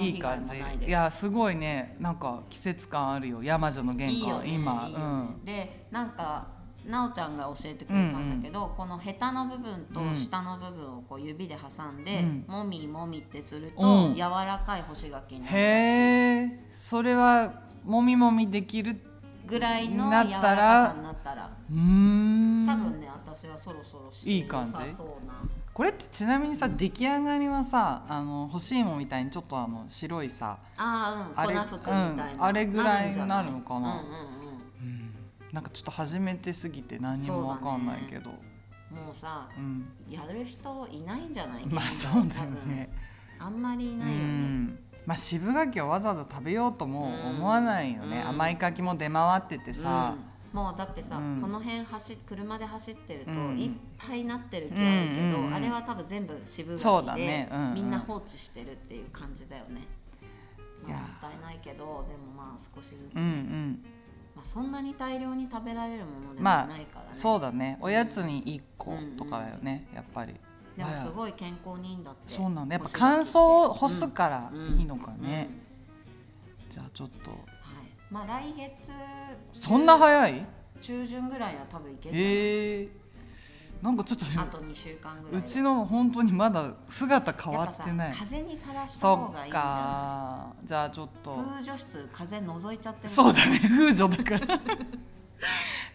[0.00, 0.54] いいいい感じ。
[0.86, 3.42] いやすごいねなんか季節感あるよ。
[3.42, 4.42] 山女の玄関。
[4.42, 5.36] ね今いいよね。
[5.44, 6.48] でなんか
[6.84, 10.16] なおちゃんが教えてくれたんだけど、このヘタの部分とうん。
[10.16, 12.44] 下の部分をこう指で挟んで、うん。
[12.48, 14.14] もみもみってすると、うん。
[14.14, 15.56] 柔らかい干し柿になるらしい。
[15.56, 18.98] へえそれはもみもみできる
[19.46, 21.50] ぐらいのな柔らかさになったら。
[21.70, 24.80] うーん多分ね私はそろそろしていい感じそう
[25.26, 25.34] な
[25.72, 34.00] これってちなみにさ出来上がりはさあの干し芋みたいにちょっとあの白いさあーあれうん粉吹くみたいな、うんあれぐらいんじゃなるのかな？
[34.00, 34.16] うんうんうん。
[34.82, 35.14] うん
[35.52, 38.30] なんかちょっと初めてすぎて何にもわかんないけど。
[38.30, 39.88] う,、もうさん。
[40.08, 41.66] やる人いないんじゃない？
[41.66, 42.88] まあそうだよ多分ね。
[43.40, 44.78] あんまりいうないよね、ん。
[45.06, 48.28] まあ渋柿をわざわざ食べようとも思わないよね、うん。
[48.28, 51.40] 甘い柿も出回っててさ、うんもうだってさ、うん。
[51.40, 53.58] この辺走車で走ってるとうん。
[53.58, 55.54] いっぱいなってる木あるけど、うんうんうん。
[55.54, 57.48] あれは多分全部渋柿で、ね。
[57.52, 57.74] うんうん。
[57.74, 59.86] みんな放置してるっていう感じだよね、
[60.86, 62.04] まあ、もったいないけどでも
[62.36, 63.84] まあ少しずつ、うんうん。
[64.34, 67.78] まあ、そんなに大量に食べられるものでもまあないからね、そうだね。
[67.80, 70.34] おやつに1個とかだよね、やっぱり。
[70.76, 74.78] でもすごい健康にいいんだってそうなんだやっぱ乾燥を干すからうん。
[74.78, 75.50] いいのかね、
[76.70, 77.40] じゃあちょっとはい
[78.10, 78.90] まあ来月
[79.54, 80.44] そんな早い？
[80.80, 82.88] 中旬ぐらいは多分いけるえ。
[83.82, 88.12] ー、なんかちょっとねあと2週間ぐらいうちの本当にまだ姿変わってない。
[88.12, 90.52] 風にさらした方がいいじゃか。
[90.64, 91.40] じゃあちょっと。
[91.40, 93.60] ん風除室風覗いちゃってるそうだね。
[93.60, 94.60] 風除だから。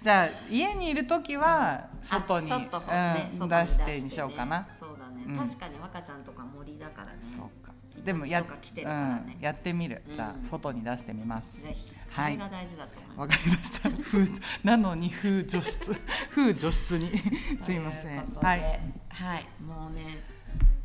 [0.02, 4.68] じゃあ家にいる時は外に、あちょっとほねうん、外に出してにしようかな。
[4.80, 5.36] そうだね、うん。
[5.36, 7.18] 確かに若ちゃんとか森だからね。
[7.22, 7.65] そうか
[8.04, 10.04] でもや,、人が来てうん、やってみる。
[10.14, 11.62] じゃうんあ外に出してみます。
[11.62, 11.96] ぜひ。
[12.10, 12.38] はい。
[12.38, 13.90] 風が大事だと思いわます、かりました。
[14.04, 15.96] 風なのに風除湿。
[16.32, 17.12] 風除湿に。
[17.64, 18.18] すいません。
[18.42, 18.62] はい。
[19.10, 20.24] はいもうね。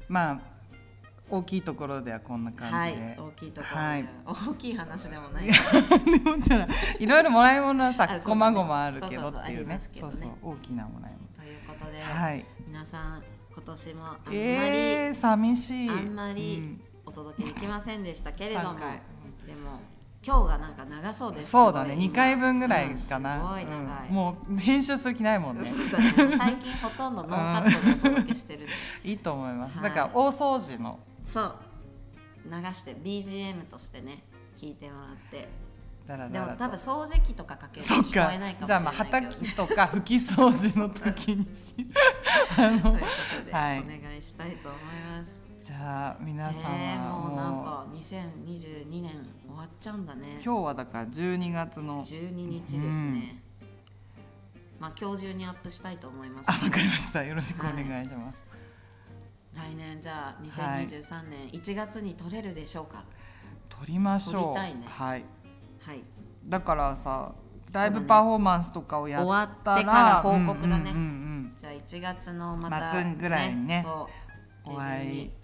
[0.09, 0.41] まあ
[1.31, 4.09] 大きいところではこんな感はいじで、大きいところで、はい。
[4.27, 5.47] 大きい話でもない。
[5.47, 5.53] で
[6.19, 9.81] もったらいろいろもらい物はさこまごまあるけどっていうね。
[9.99, 12.45] そうそう大きなもらいということで、物はい。
[12.67, 15.89] 皆さん今年もあんまり、えー、寂しい。
[15.89, 19.81] あんまりうんお届けできませんでしたけれども、でも
[20.25, 21.51] 今日がなんか長そうです。
[21.51, 21.91] そうだね。
[21.91, 23.63] すごい2回分ぐらいかな、うん
[24.09, 24.15] うん。
[24.15, 25.65] もう編集する気ないもんね。
[25.65, 25.69] ね。
[26.39, 28.67] 最近ほとんどノーカットでお届けしてる
[29.03, 29.89] いいと思います、はい。
[29.89, 31.01] だから大掃除の。
[31.27, 31.55] そう。
[32.47, 34.23] 流して BGM としてね
[34.57, 35.49] 聞いてもらって。
[36.07, 36.47] だらだらと。
[36.47, 41.75] でも多分掃除機とかかけると聞こえないかもしじゃあれないけど、まあはたきとか拭き掃除の時にし。
[42.53, 43.81] あ というのことで、はい。
[43.81, 49.11] お願いしたいと思いますじゃあ皆様、ねえもうなんか2022年
[49.47, 50.41] 終わっちゃうんだね。
[50.43, 53.43] 今日はだから12月の12日ですね、
[54.79, 56.51] まあ今日中にアップしたいと思います。
[56.51, 57.23] あわかりました。
[57.23, 58.43] よろしくお願いします、
[59.55, 63.05] 来年じゃあ2023年1月に撮れるでしょうか？
[63.69, 64.55] 撮りましょう。
[64.55, 64.87] たいね。
[64.89, 65.25] はい。
[65.83, 66.03] はい。
[66.49, 67.35] だからさ
[67.71, 70.91] ライブパフォーマンスとかをやったら終わってから報告だね。
[70.91, 71.31] うんうんうん
[71.61, 73.85] じゃあ1月のまた、末ぐらいにね
[74.65, 75.40] お会いに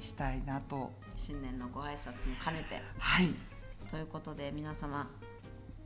[0.00, 0.90] したいなと。
[1.16, 2.80] 新年のご挨拶も兼ねて。
[2.98, 3.28] はい。
[3.90, 5.08] ということで皆様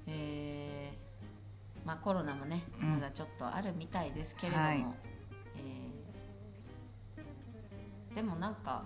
[0.06, 2.92] えーまあコロナもね、うん。
[2.94, 4.78] まだちょっとあるみたいですけれども、はい。
[4.78, 8.84] えーでもなんか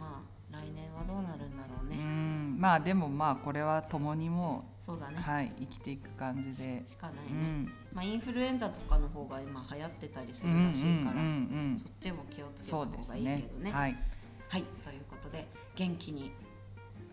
[0.00, 2.58] まあ来年はどうなるんだろううね、ん。
[2.58, 6.82] まあでもまあこれは共にもそうだね、はい生きていく感じで。
[6.86, 7.64] しかないうね、ん。
[7.92, 11.76] まあインフルエンザとかの方が今流行ってたりするうんうんらしいから、うん。
[11.78, 13.48] そっちも気をつけた方がいいけね。
[13.58, 13.72] どね。
[13.72, 13.96] はい
[14.54, 16.30] はい、ということで元気に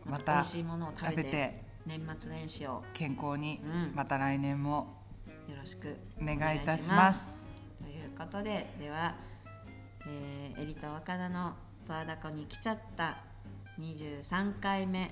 [0.05, 3.95] また美味しいものを食食べべてて年末年始を、健康にうん。
[3.95, 5.01] また来年も
[5.49, 7.43] よろしくお願いいたします。
[7.81, 9.15] ということででは、
[10.05, 11.53] えー、エリと若菜の
[11.87, 13.17] 十和田湖に来ちゃった
[13.79, 15.09] 23回目、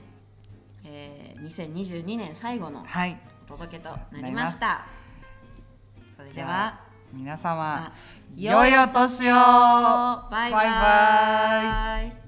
[0.85, 3.17] えー、2022年最後のはい。
[3.49, 4.85] お届けとなりました。
[6.15, 6.79] それではあ
[7.11, 7.93] 皆様あ
[8.37, 9.33] 良いお年を。
[9.33, 10.51] バイバイ。
[10.51, 12.18] バイバイ